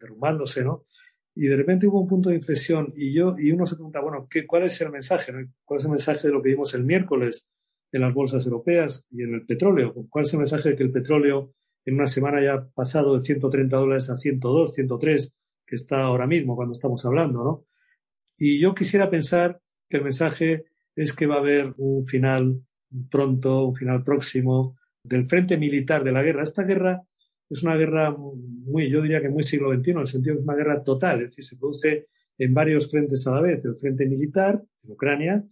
derrumbándose, 0.00 0.64
¿no? 0.64 0.86
Y 1.34 1.46
de 1.46 1.56
repente 1.56 1.86
hubo 1.86 2.00
un 2.00 2.06
punto 2.06 2.30
de 2.30 2.36
inflexión 2.36 2.88
y 2.96 3.12
yo 3.12 3.34
y 3.38 3.52
uno 3.52 3.66
se 3.66 3.74
pregunta, 3.74 4.00
bueno, 4.00 4.26
¿qué, 4.30 4.46
¿cuál 4.46 4.62
es 4.62 4.80
el 4.80 4.90
mensaje? 4.90 5.32
¿Cuál 5.66 5.78
es 5.78 5.84
el 5.84 5.90
mensaje 5.90 6.26
de 6.26 6.32
lo 6.32 6.42
que 6.42 6.48
vimos 6.48 6.72
el 6.72 6.84
miércoles 6.84 7.46
en 7.92 8.00
las 8.00 8.14
bolsas 8.14 8.46
europeas 8.46 9.04
y 9.10 9.22
en 9.22 9.34
el 9.34 9.44
petróleo? 9.44 9.94
¿Cuál 10.08 10.24
es 10.24 10.32
el 10.32 10.38
mensaje 10.38 10.70
de 10.70 10.76
que 10.76 10.82
el 10.82 10.92
petróleo 10.92 11.52
en 11.86 11.94
una 11.94 12.08
semana 12.08 12.42
ya 12.42 12.54
ha 12.54 12.68
pasado 12.68 13.14
de 13.14 13.22
130 13.22 13.76
dólares 13.76 14.10
a 14.10 14.16
102, 14.16 14.74
103, 14.74 15.32
que 15.66 15.76
está 15.76 16.02
ahora 16.02 16.26
mismo 16.26 16.56
cuando 16.56 16.72
estamos 16.72 17.04
hablando, 17.06 17.44
¿no? 17.44 17.58
Y 18.38 18.58
yo 18.58 18.74
quisiera 18.74 19.08
pensar 19.08 19.60
que 19.88 19.96
el 19.96 20.04
mensaje 20.04 20.64
es 20.94 21.12
que 21.12 21.26
va 21.26 21.36
a 21.36 21.38
haber 21.38 21.70
un 21.78 22.06
final 22.06 22.60
pronto, 23.10 23.66
un 23.66 23.74
final 23.74 24.02
próximo 24.02 24.76
del 25.02 25.24
frente 25.24 25.56
militar 25.56 26.04
de 26.04 26.12
la 26.12 26.22
guerra. 26.22 26.42
Esta 26.42 26.64
guerra 26.64 27.02
es 27.48 27.62
una 27.62 27.76
guerra 27.76 28.14
muy, 28.16 28.90
yo 28.90 29.00
diría 29.00 29.22
que 29.22 29.28
muy 29.28 29.44
siglo 29.44 29.72
XXI, 29.72 29.90
en 29.92 29.98
el 29.98 30.06
sentido 30.06 30.34
que 30.34 30.40
es 30.40 30.46
una 30.46 30.56
guerra 30.56 30.82
total, 30.82 31.20
es 31.20 31.30
decir, 31.30 31.44
se 31.44 31.56
produce 31.56 32.08
en 32.38 32.52
varios 32.52 32.90
frentes 32.90 33.26
a 33.26 33.30
la 33.30 33.40
vez, 33.40 33.64
el 33.64 33.76
frente 33.76 34.06
militar 34.06 34.62
en 34.82 34.90
Ucrania, 34.90 35.44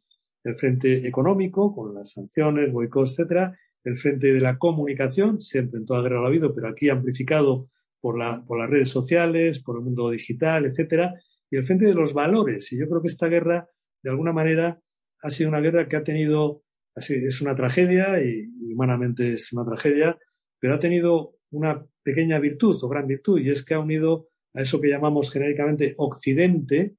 el 0.43 0.55
frente 0.55 1.07
económico 1.07 1.75
con 1.75 1.95
las 1.95 2.13
sanciones, 2.13 2.73
boicot, 2.73 3.09
etcétera, 3.09 3.57
el 3.85 3.97
frente 3.97 4.33
de 4.33 4.41
la 4.41 4.59
comunicación, 4.59 5.41
siempre 5.41 5.79
en 5.79 5.87
toda 5.87 6.03
guerra 6.03 6.17
lo 6.17 6.25
ha 6.25 6.29
habido, 6.29 6.55
pero 6.55 6.69
aquí 6.69 6.89
amplificado 6.89 7.67
por, 8.01 8.19
la, 8.19 8.45
por 8.47 8.59
las 8.59 8.71
redes 8.71 8.91
sociales, 8.91 9.61
por 9.61 9.77
el 9.77 9.85
mundo 9.85 10.11
digital, 10.11 10.65
etcétera, 10.65 11.15
y 11.51 11.57
el 11.57 11.65
frente 11.65 11.87
de 11.87 11.95
los 11.95 12.15
valores. 12.15 12.73
Y 12.73 12.79
yo 12.79 12.89
creo 12.89 13.03
que 13.03 13.09
esta 13.09 13.29
guerra, 13.29 13.69
de 14.03 14.11
alguna 14.11 14.33
manera, 14.33 14.81
ha 15.23 15.31
sido 15.31 15.49
una 15.49 15.61
guerra 15.61 15.89
que 15.89 15.97
ha 15.97 16.03
tenido, 16.03 16.63
es 16.97 17.41
una 17.41 17.55
tragedia 17.55 18.23
y 18.23 18.47
humanamente 18.73 19.35
es 19.35 19.53
una 19.53 19.65
tragedia, 19.65 20.19
pero 20.59 20.75
ha 20.75 20.79
tenido 20.79 21.37
una 21.51 21.85
pequeña 22.03 22.39
virtud 22.39 22.77
o 22.83 22.89
gran 22.89 23.07
virtud, 23.07 23.41
y 23.41 23.51
es 23.51 23.65
que 23.65 23.75
ha 23.75 23.81
unido 23.81 24.29
a 24.55 24.63
eso 24.63 24.81
que 24.81 24.89
llamamos 24.89 25.31
genéricamente 25.31 25.95
Occidente, 25.99 26.97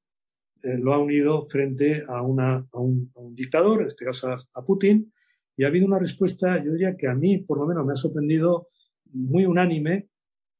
eh, 0.63 0.77
lo 0.77 0.93
ha 0.93 0.99
unido 0.99 1.45
frente 1.45 2.03
a, 2.07 2.21
una, 2.21 2.57
a, 2.57 2.79
un, 2.79 3.11
dictador, 3.33 3.81
en 3.81 3.87
este 3.87 4.05
caso 4.05 4.29
a, 4.31 4.65
Putin, 4.65 5.13
y 5.57 5.63
ha 5.63 5.67
habido 5.67 5.85
una 5.85 5.99
respuesta, 5.99 6.63
yo 6.63 6.71
diría 6.73 6.95
que 6.97 7.07
a 7.07 7.15
mí 7.15 7.37
por 7.37 7.59
lo 7.59 7.65
menos 7.65 7.85
me 7.85 7.93
ha 7.93 7.97
sorprendido 7.97 8.69
muy 9.11 9.45
unánime 9.45 10.09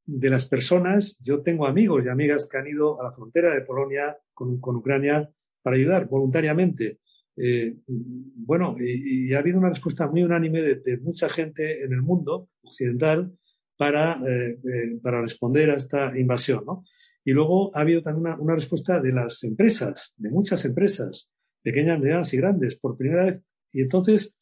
de 0.05 0.29
las 0.29 0.47
personas. 0.47 1.17
Yo 1.19 1.41
tengo 1.41 1.65
amigos 1.65 2.05
y 2.05 2.09
amigas 2.09 2.47
que 2.49 2.57
han 2.57 2.67
ido 2.67 2.99
a 3.01 3.05
la 3.05 3.11
frontera 3.11 3.53
de 3.53 3.61
Polonia 3.61 4.17
con, 4.33 4.59
con 4.59 4.77
Ucrania 4.77 5.29
para 5.61 5.75
ayudar 5.75 6.07
voluntariamente. 6.07 6.99
Eh, 7.37 7.75
bueno, 7.87 8.75
y, 8.79 9.33
ha 9.33 9.39
habido 9.39 9.57
una 9.57 9.69
respuesta 9.69 10.07
muy 10.07 10.23
unánime 10.23 10.61
de, 10.61 10.97
mucha 10.99 11.27
gente 11.27 11.83
en 11.83 11.91
el 11.91 12.01
mundo 12.01 12.49
occidental 12.61 13.35
para, 13.77 14.13
eh, 14.13 14.51
eh, 14.51 14.99
para 15.01 15.21
responder 15.21 15.71
a 15.71 15.75
esta 15.75 16.17
invasión. 16.17 16.63
¿no? 16.65 16.85
Y 17.25 17.31
luego 17.31 17.75
ha 17.75 17.81
habido 17.81 18.01
también 18.01 18.27
una, 18.27 18.39
una, 18.39 18.55
respuesta 18.55 19.01
de 19.01 19.11
las 19.11 19.43
empresas, 19.43 20.13
de 20.17 20.29
muchas 20.29 20.63
empresas, 20.63 21.29
pequeñas, 21.61 21.99
medianas 21.99 22.33
y 22.33 22.37
grandes, 22.37 22.77
por 22.77 22.95
primera 22.95 23.25
vez. 23.25 23.41
Y 23.73 23.81
entonces, 23.81 24.33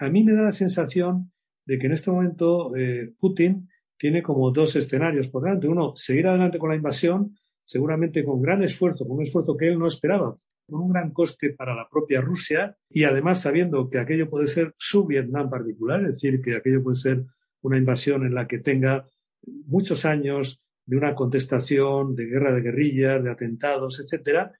a 0.00 0.10
mí 0.10 0.24
me 0.24 0.32
da 0.32 0.42
la 0.42 0.52
sensación 0.52 1.32
de 1.66 1.78
que 1.78 1.86
en 1.86 1.92
este 1.92 2.10
momento 2.10 2.70
Putin 3.18 3.68
tiene 4.00 4.22
como 4.22 4.50
dos 4.50 4.76
escenarios 4.76 5.28
por 5.28 5.44
delante. 5.44 5.68
Uno, 5.68 5.92
seguir 5.94 6.26
adelante 6.26 6.58
con 6.58 6.70
la 6.70 6.76
invasión, 6.76 7.36
seguramente 7.64 8.24
con 8.24 8.40
gran 8.40 8.62
esfuerzo, 8.62 9.06
con 9.06 9.18
un 9.18 9.22
esfuerzo 9.22 9.56
que 9.56 9.68
él 9.68 9.78
no 9.78 9.86
esperaba, 9.86 10.36
con 10.66 10.80
un 10.80 10.90
gran 10.90 11.12
coste 11.12 11.50
para 11.50 11.74
la 11.74 11.86
propia 11.88 12.22
Rusia 12.22 12.76
y 12.88 13.04
además 13.04 13.42
sabiendo 13.42 13.90
que 13.90 13.98
aquello 13.98 14.30
puede 14.30 14.46
ser 14.46 14.70
su 14.74 15.06
Vietnam 15.06 15.50
particular, 15.50 16.00
es 16.00 16.12
decir, 16.12 16.40
que 16.40 16.56
aquello 16.56 16.82
puede 16.82 16.96
ser 16.96 17.26
una 17.60 17.76
invasión 17.76 18.24
en 18.24 18.34
la 18.34 18.48
que 18.48 18.58
tenga 18.58 19.06
muchos 19.66 20.06
años 20.06 20.62
de 20.86 20.96
una 20.96 21.14
contestación, 21.14 22.14
de 22.14 22.24
guerra 22.24 22.52
de 22.52 22.62
guerrillas, 22.62 23.22
de 23.22 23.30
atentados, 23.30 24.00
etcétera. 24.00 24.52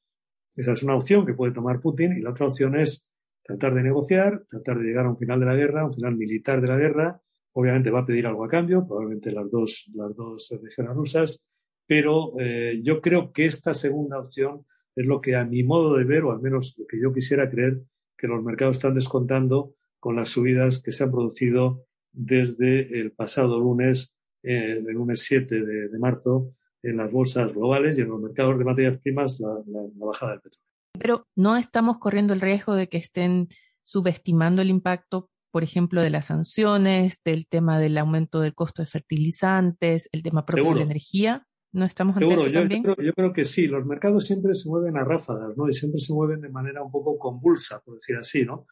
Esa 0.55 0.73
es 0.73 0.83
una 0.83 0.97
opción 0.97 1.25
que 1.25 1.33
puede 1.33 1.55
tomar 1.55 1.81
Putin 1.81 2.13
y 2.13 2.21
la 2.21 2.31
otra 2.31 2.47
opción 2.47 2.79
es 2.79 3.07
tratar 3.51 3.75
de 3.75 3.83
negociar, 3.83 4.45
tratar 4.49 4.79
de 4.79 4.85
llegar 4.85 5.07
a 5.07 5.11
un 5.11 5.19
final 5.19 5.41
de 5.41 5.47
la 5.47 5.57
guerra, 5.57 5.85
un 5.85 5.93
final 5.93 6.17
militar 6.17 6.61
de 6.61 6.69
la 6.69 6.77
guerra. 6.77 7.21
Obviamente 7.53 7.91
va 7.91 8.01
a 8.01 8.07
pedir 8.07 8.27
algo 8.27 8.45
a 8.45 8.49
cambio, 8.49 8.87
probablemente 8.87 9.33
las 9.33 9.51
dos, 9.51 9.91
las 9.95 10.15
dos 10.15 10.57
regiones 10.63 10.95
rusas, 10.95 11.43
pero 11.85 12.31
eh, 12.39 12.81
yo 12.85 13.01
creo 13.01 13.33
que 13.33 13.47
esta 13.47 13.75
segunda 13.75 14.21
opción 14.21 14.65
es 14.95 15.07
lo 15.07 15.21
que 15.21 15.35
a 15.35 15.45
mi 15.45 15.65
modo 15.65 15.97
de 15.97 16.05
ver, 16.05 16.23
o 16.25 16.31
al 16.31 16.41
menos 16.41 16.77
lo 16.79 16.87
que 16.87 17.01
yo 17.01 17.13
quisiera 17.13 17.51
creer, 17.51 17.83
que 18.17 18.29
los 18.29 18.43
mercados 18.45 18.77
están 18.77 18.95
descontando 18.95 19.75
con 19.99 20.15
las 20.15 20.29
subidas 20.29 20.81
que 20.81 20.93
se 20.93 21.03
han 21.03 21.11
producido 21.11 21.85
desde 22.13 23.01
el 23.01 23.11
pasado 23.11 23.59
lunes, 23.59 24.15
eh, 24.45 24.77
el 24.79 24.85
lunes 24.85 25.25
7 25.25 25.65
de, 25.65 25.99
marzo, 25.99 26.55
en 26.83 26.99
las 26.99 27.11
bolsas 27.11 27.53
globales 27.53 27.99
y 27.99 28.03
en 28.03 28.11
los 28.11 28.21
mercados 28.21 28.57
de 28.59 28.65
materias 28.65 28.99
primas, 28.99 29.41
la, 29.41 29.55
bajada 29.95 30.33
del 30.33 30.43
petróleo. 30.43 30.70
Pero 31.01 31.27
no 31.35 31.57
estamos 31.57 31.99
corriendo 31.99 32.33
el 32.33 32.41
riesgo 32.41 32.75
de 32.75 32.89
que 32.89 32.99
estén 32.99 33.49
subestimando 33.83 34.63
el 34.63 34.71
impacto, 34.71 35.31
por 35.51 35.65
ejemplo, 35.65 36.03
de 36.03 36.11
las 36.11 36.27
sanciones, 36.27 37.21
del 37.25 37.47
tema 37.49 37.81
del 37.81 37.99
aumento 37.99 38.41
del 38.41 38.55
costo 38.55 38.83
de 38.83 38.87
fertilizantes, 38.87 40.09
el 40.13 40.23
tema 40.23 40.45
propio 40.45 40.71
de 40.71 40.77
la 40.77 40.83
energía. 40.83 41.47
¿No 41.73 41.85
estamos 41.85 42.17
ante 42.17 42.29
yo, 42.29 42.53
también? 42.53 42.83
Yo 42.85 43.13
creo, 43.15 43.33
que 43.33 43.45
sí, 43.45 43.67
los 43.67 43.87
mercados 43.87 44.27
siempre 44.27 44.55
se 44.55 44.69
mueven 44.69 44.97
a 44.97 45.05
ráfagas, 45.05 45.57
¿no? 45.57 45.69
Y 45.69 45.73
siempre 45.73 46.01
se 46.01 46.13
mueven 46.13 46.41
de 46.41 46.49
manera 46.49 46.83
un 46.83 46.91
poco 46.91 47.19
convulsa, 47.19 47.81
por 47.81 47.95
decir 47.95 48.17
así, 48.17 48.45
¿no? 48.45 48.67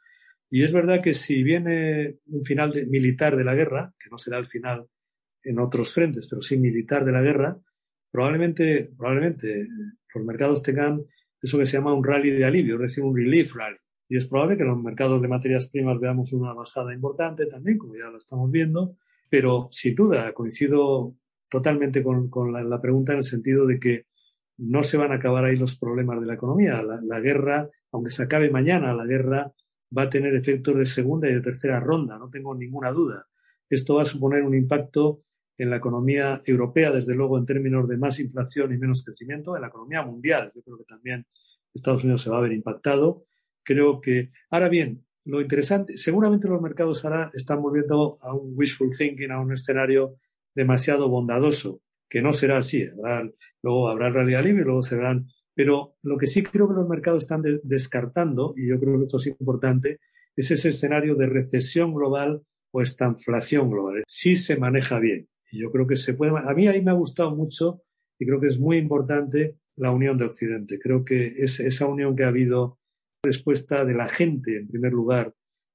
Y 0.50 0.64
es 0.64 0.72
verdad 0.72 1.00
que 1.00 1.14
si 1.14 1.42
viene 1.42 2.18
un 2.26 2.44
final 2.44 2.72
militar 2.88 3.36
de 3.36 3.44
la 3.44 3.54
guerra, 3.54 3.92
que 3.98 4.10
no 4.10 4.18
será 4.18 4.38
el 4.38 4.46
final 4.46 4.86
en 5.42 5.60
otros 5.60 5.92
frentes, 5.92 6.26
pero 6.28 6.42
sí 6.42 6.58
militar 6.58 7.04
de 7.04 7.12
la 7.12 7.22
guerra, 7.22 7.58
probablemente, 8.10 8.90
probablemente 8.96 9.66
los 10.14 10.24
mercados 10.24 10.62
tengan 10.62 11.04
eso 11.40 11.58
que 11.58 11.66
se 11.66 11.76
llama 11.76 11.94
un 11.94 12.04
rally 12.04 12.30
de 12.30 12.44
alivio, 12.44 12.76
es 12.76 12.82
decir, 12.82 13.04
un 13.04 13.16
relief 13.16 13.54
rally. 13.54 13.78
Y 14.08 14.16
es 14.16 14.26
probable 14.26 14.56
que 14.56 14.62
en 14.62 14.70
los 14.70 14.82
mercados 14.82 15.20
de 15.20 15.28
materias 15.28 15.68
primas 15.68 16.00
veamos 16.00 16.32
una 16.32 16.52
bajada 16.54 16.94
importante 16.94 17.46
también, 17.46 17.78
como 17.78 17.94
ya 17.94 18.08
lo 18.10 18.16
estamos 18.16 18.50
viendo, 18.50 18.96
pero 19.28 19.68
sin 19.70 19.94
duda 19.94 20.32
coincido 20.32 21.14
totalmente 21.48 22.02
con, 22.02 22.30
la, 22.52 22.80
pregunta 22.80 23.12
en 23.12 23.18
el 23.18 23.24
sentido 23.24 23.66
de 23.66 23.78
que 23.78 24.06
no 24.56 24.82
se 24.82 24.96
van 24.96 25.12
a 25.12 25.16
acabar 25.16 25.44
ahí 25.44 25.56
los 25.56 25.78
problemas 25.78 26.20
de 26.20 26.26
la 26.26 26.34
economía. 26.34 26.82
La, 26.82 27.20
guerra, 27.20 27.68
aunque 27.92 28.10
se 28.10 28.22
acabe 28.22 28.50
mañana, 28.50 28.94
la 28.94 29.04
guerra 29.04 29.52
va 29.96 30.02
a 30.02 30.10
tener 30.10 30.34
efectos 30.34 30.76
de 30.76 30.86
segunda 30.86 31.28
y 31.28 31.34
de 31.34 31.40
tercera 31.40 31.80
ronda, 31.80 32.18
no 32.18 32.28
tengo 32.28 32.54
ninguna 32.54 32.90
duda. 32.90 33.26
Esto 33.70 33.96
va 33.96 34.02
a 34.02 34.06
suponer 34.06 34.42
un 34.42 34.54
impacto 34.54 35.22
en 35.58 35.70
la 35.70 35.76
economía 35.76 36.40
europea, 36.46 36.92
desde 36.92 37.14
luego 37.14 37.36
en 37.36 37.44
términos 37.44 37.88
de 37.88 37.98
más 37.98 38.20
inflación 38.20 38.72
y 38.72 38.78
menos 38.78 39.04
crecimiento, 39.04 39.56
en 39.56 39.62
la 39.62 39.68
economía 39.68 40.02
mundial. 40.02 40.52
Yo 40.54 40.62
creo 40.62 40.78
que 40.78 40.84
también 40.84 41.26
Estados 41.74 42.04
Unidos 42.04 42.22
se 42.22 42.30
va 42.30 42.38
a 42.38 42.42
ver 42.42 42.52
impactado. 42.52 43.24
Creo 43.64 44.00
que, 44.00 44.30
ahora 44.50 44.68
bien, 44.68 45.04
lo 45.24 45.40
interesante, 45.40 45.96
seguramente 45.96 46.48
los 46.48 46.62
mercados 46.62 47.04
ahora 47.04 47.30
están 47.34 47.60
volviendo 47.60 48.16
a 48.22 48.32
un 48.32 48.52
wishful 48.56 48.88
thinking, 48.96 49.32
a 49.32 49.40
un 49.40 49.52
escenario 49.52 50.16
demasiado 50.54 51.08
bondadoso, 51.08 51.82
que 52.08 52.22
no 52.22 52.32
será 52.32 52.58
así. 52.58 52.84
luego 53.62 53.88
habrá 53.88 54.10
realidad 54.10 54.44
libre, 54.44 54.64
luego 54.64 54.82
se 54.82 54.96
verán. 54.96 55.26
Pero 55.54 55.96
lo 56.02 56.16
que 56.16 56.28
sí 56.28 56.42
creo 56.44 56.68
que 56.68 56.74
los 56.74 56.88
mercados 56.88 57.24
están 57.24 57.42
descartando, 57.64 58.54
y 58.56 58.68
yo 58.68 58.78
creo 58.78 58.96
que 58.96 59.02
esto 59.02 59.16
es 59.18 59.26
importante, 59.26 59.98
es 60.36 60.50
ese 60.52 60.68
escenario 60.68 61.16
de 61.16 61.26
recesión 61.26 61.92
global 61.92 62.42
o 62.70 62.80
estanflación 62.80 63.70
global. 63.70 64.04
Sí 64.06 64.36
se 64.36 64.56
maneja 64.56 65.00
bien. 65.00 65.28
Yo 65.52 65.70
creo 65.70 65.86
que 65.86 65.96
se 65.96 66.14
puede. 66.14 66.32
A 66.36 66.54
mí 66.54 66.66
ahí 66.66 66.82
me 66.82 66.90
ha 66.90 66.94
gustado 66.94 67.34
mucho 67.34 67.82
y 68.18 68.26
creo 68.26 68.40
que 68.40 68.48
es 68.48 68.58
muy 68.58 68.76
importante 68.76 69.58
la 69.76 69.90
unión 69.90 70.18
de 70.18 70.24
Occidente. 70.24 70.78
Creo 70.78 71.04
que 71.04 71.26
es 71.26 71.60
esa 71.60 71.86
unión 71.86 72.16
que 72.16 72.24
ha 72.24 72.28
habido 72.28 72.78
respuesta 73.22 73.84
de 73.84 73.94
la 73.94 74.08
gente, 74.08 74.58
en 74.58 74.68
primer 74.68 74.92
lugar, 74.92 75.34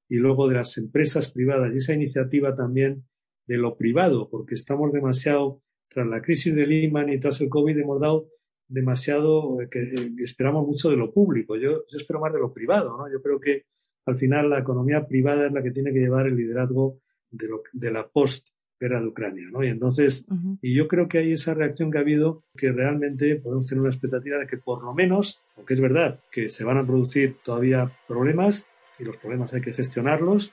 y 0.09 0.17
luego 0.17 0.47
de 0.47 0.55
las 0.55 0.77
empresas 0.77 1.31
privadas, 1.31 1.73
y 1.73 1.77
esa 1.77 1.93
iniciativa 1.93 2.55
también 2.55 3.05
de 3.47 3.57
lo 3.57 3.77
privado, 3.77 4.29
porque 4.29 4.55
estamos 4.55 4.91
demasiado, 4.91 5.61
tras 5.89 6.07
la 6.07 6.21
crisis 6.21 6.55
de 6.55 6.67
Lehman 6.67 7.09
y 7.09 7.19
tras 7.19 7.41
el 7.41 7.49
COVID, 7.49 7.77
hemos 7.77 7.99
dado 7.99 8.29
demasiado, 8.67 9.61
eh, 9.61 9.69
que, 9.69 9.81
esperamos 10.23 10.65
mucho 10.65 10.89
de 10.89 10.97
lo 10.97 11.13
público. 11.13 11.55
Yo, 11.55 11.71
yo 11.71 11.97
espero 11.97 12.19
más 12.19 12.33
de 12.33 12.39
lo 12.39 12.53
privado, 12.53 12.97
¿no? 12.97 13.11
Yo 13.11 13.21
creo 13.21 13.39
que 13.39 13.65
al 14.05 14.17
final 14.17 14.49
la 14.49 14.59
economía 14.59 15.05
privada 15.07 15.47
es 15.47 15.53
la 15.53 15.63
que 15.63 15.71
tiene 15.71 15.93
que 15.93 15.99
llevar 15.99 16.27
el 16.27 16.35
liderazgo 16.35 16.99
de, 17.29 17.47
lo, 17.47 17.63
de 17.71 17.91
la 17.91 18.07
post 18.07 18.49
guerra 18.83 18.99
de 18.99 19.07
Ucrania, 19.07 19.47
¿no? 19.51 19.63
Y 19.63 19.69
entonces, 19.69 20.25
y 20.61 20.75
yo 20.75 20.89
creo 20.89 21.07
que 21.07 21.19
hay 21.19 21.31
esa 21.31 21.53
reacción 21.53 21.89
que 21.89 21.99
ha 21.99 22.01
habido 22.01 22.43
que 22.57 22.73
realmente 22.73 23.37
podemos 23.37 23.65
tener 23.65 23.79
una 23.79 23.89
expectativa 23.89 24.37
de 24.37 24.45
que 24.45 24.57
por 24.57 24.83
lo 24.83 24.93
menos, 24.93 25.41
aunque 25.55 25.73
es 25.73 25.79
verdad 25.79 26.19
que 26.29 26.49
se 26.49 26.65
van 26.65 26.77
a 26.77 26.85
producir 26.85 27.37
todavía 27.43 27.89
problemas 28.09 28.65
y 28.99 29.05
los 29.05 29.15
problemas 29.15 29.53
hay 29.53 29.61
que 29.61 29.73
gestionarlos, 29.73 30.51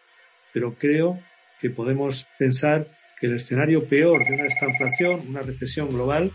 pero 0.52 0.74
creo 0.78 1.18
que 1.60 1.70
podemos 1.70 2.26
pensar 2.38 2.86
que 3.18 3.26
el 3.26 3.34
escenario 3.34 3.84
peor 3.84 4.24
de 4.24 4.34
una 4.34 4.46
estanflación, 4.46 5.28
una 5.28 5.42
recesión 5.42 5.88
global, 5.88 6.32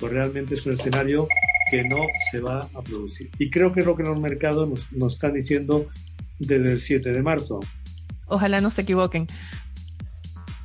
pues 0.00 0.12
realmente 0.12 0.54
es 0.54 0.64
un 0.64 0.72
escenario 0.72 1.28
que 1.70 1.84
no 1.84 2.06
se 2.30 2.40
va 2.40 2.68
a 2.74 2.82
producir. 2.82 3.30
Y 3.38 3.50
creo 3.50 3.72
que 3.72 3.80
es 3.80 3.86
lo 3.86 3.96
que 3.96 4.02
los 4.02 4.18
mercados 4.18 4.68
nos, 4.68 4.92
nos 4.92 5.14
están 5.14 5.34
diciendo 5.34 5.88
desde 6.38 6.72
el 6.72 6.80
7 6.80 7.12
de 7.12 7.22
marzo. 7.22 7.60
Ojalá 8.26 8.60
no 8.60 8.70
se 8.70 8.82
equivoquen. 8.82 9.26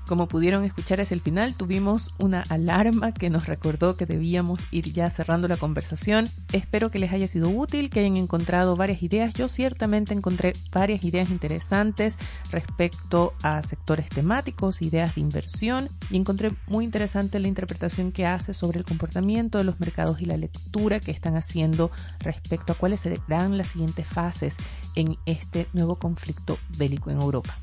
Como 0.09 0.27
pudieron 0.27 0.63
escuchar 0.63 0.99
hacia 0.99 1.13
el 1.13 1.21
final, 1.21 1.53
tuvimos 1.53 2.15
una 2.17 2.41
alarma 2.49 3.11
que 3.11 3.29
nos 3.29 3.45
recordó 3.45 3.95
que 3.95 4.07
debíamos 4.07 4.59
ir 4.71 4.91
ya 4.91 5.07
cerrando 5.11 5.47
la 5.47 5.55
conversación. 5.55 6.27
Espero 6.51 6.89
que 6.89 6.97
les 6.97 7.13
haya 7.13 7.27
sido 7.27 7.51
útil, 7.51 7.91
que 7.91 7.99
hayan 7.99 8.17
encontrado 8.17 8.75
varias 8.75 9.03
ideas. 9.03 9.35
Yo 9.35 9.47
ciertamente 9.47 10.15
encontré 10.15 10.53
varias 10.71 11.03
ideas 11.03 11.29
interesantes 11.29 12.15
respecto 12.51 13.33
a 13.43 13.61
sectores 13.61 14.09
temáticos, 14.09 14.81
ideas 14.81 15.13
de 15.13 15.21
inversión 15.21 15.89
y 16.09 16.17
encontré 16.17 16.53
muy 16.65 16.85
interesante 16.85 17.39
la 17.39 17.47
interpretación 17.47 18.11
que 18.11 18.25
hace 18.25 18.55
sobre 18.55 18.79
el 18.79 18.85
comportamiento 18.85 19.59
de 19.59 19.63
los 19.63 19.79
mercados 19.79 20.21
y 20.21 20.25
la 20.25 20.37
lectura 20.37 20.99
que 20.99 21.11
están 21.11 21.35
haciendo 21.35 21.91
respecto 22.17 22.73
a 22.73 22.75
cuáles 22.75 23.01
serán 23.01 23.59
las 23.59 23.67
siguientes 23.67 24.07
fases 24.07 24.57
en 24.95 25.17
este 25.27 25.67
nuevo 25.73 25.99
conflicto 25.99 26.57
bélico 26.79 27.11
en 27.11 27.21
Europa. 27.21 27.59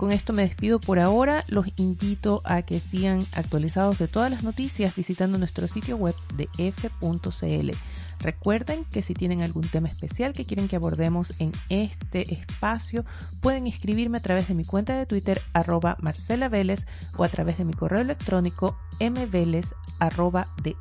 Con 0.00 0.12
esto 0.12 0.32
me 0.32 0.44
despido 0.44 0.80
por 0.80 0.98
ahora. 0.98 1.44
Los 1.46 1.66
invito 1.76 2.40
a 2.46 2.62
que 2.62 2.80
sigan 2.80 3.22
actualizados 3.32 3.98
de 3.98 4.08
todas 4.08 4.30
las 4.30 4.42
noticias 4.42 4.96
visitando 4.96 5.36
nuestro 5.36 5.68
sitio 5.68 5.98
web 5.98 6.14
de 6.36 6.48
f.cl. 6.56 7.70
Recuerden 8.18 8.86
que 8.86 9.02
si 9.02 9.12
tienen 9.12 9.42
algún 9.42 9.68
tema 9.68 9.88
especial 9.88 10.32
que 10.32 10.46
quieren 10.46 10.68
que 10.68 10.76
abordemos 10.76 11.34
en 11.38 11.52
este 11.68 12.32
espacio, 12.32 13.04
pueden 13.42 13.66
escribirme 13.66 14.16
a 14.16 14.22
través 14.22 14.48
de 14.48 14.54
mi 14.54 14.64
cuenta 14.64 14.96
de 14.96 15.04
Twitter 15.04 15.42
arroba 15.52 15.98
Marcela 16.00 16.48
Vélez 16.48 16.86
o 17.18 17.24
a 17.24 17.28
través 17.28 17.58
de 17.58 17.66
mi 17.66 17.74
correo 17.74 18.00
electrónico 18.00 18.78
mveles 19.00 19.74
arroba 19.98 20.48
de 20.62 20.76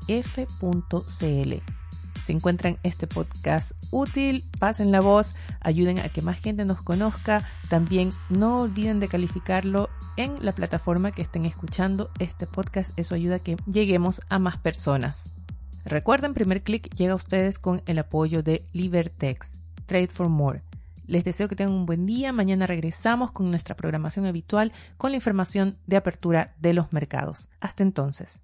si 2.30 2.34
encuentran 2.34 2.78
este 2.84 3.08
podcast 3.08 3.72
útil, 3.89 4.44
pasen 4.60 4.92
la 4.92 5.02
voz, 5.02 5.34
ayuden 5.62 5.98
a 5.98 6.10
que 6.10 6.22
más 6.22 6.39
gente 6.39 6.63
nos 6.63 6.80
conozca. 6.80 7.44
También 7.70 8.12
no 8.30 8.62
olviden 8.62 9.00
de 9.00 9.08
calificarlo 9.08 9.89
en 10.15 10.36
la 10.46 10.52
plataforma 10.52 11.10
que 11.12 11.24
estén 11.24 11.48
escuchando 11.48 12.12
este 12.20 12.46
podcast. 12.46 12.92
Eso 13.00 13.15
ayuda 13.15 13.38
a 13.38 13.39
que 13.39 13.58
lleguemos 13.65 14.22
a 14.30 14.38
más 14.38 14.58
personas. 14.58 15.34
Recuerden, 15.86 16.36
primer 16.36 16.62
clic 16.62 16.94
llega 16.94 17.13
a 17.13 17.15
ustedes 17.15 17.58
con 17.58 17.82
el 17.88 17.98
apoyo 17.98 18.44
de 18.44 18.63
Libertex, 18.74 19.58
Trade 19.88 20.10
for 20.10 20.30
More. 20.30 20.62
Les 21.08 21.24
deseo 21.24 21.48
que 21.48 21.56
tengan 21.56 21.74
un 21.74 21.88
buen 21.88 22.06
día. 22.06 22.32
Mañana 22.32 22.68
regresamos 22.68 23.32
con 23.32 23.50
nuestra 23.50 23.76
programación 23.76 24.28
habitual 24.28 24.72
con 24.98 25.10
la 25.10 25.18
información 25.18 25.80
de 25.88 25.98
apertura 25.98 26.54
de 26.60 26.74
los 26.74 26.94
mercados. 26.94 27.50
Hasta 27.60 27.82
entonces. 27.82 28.44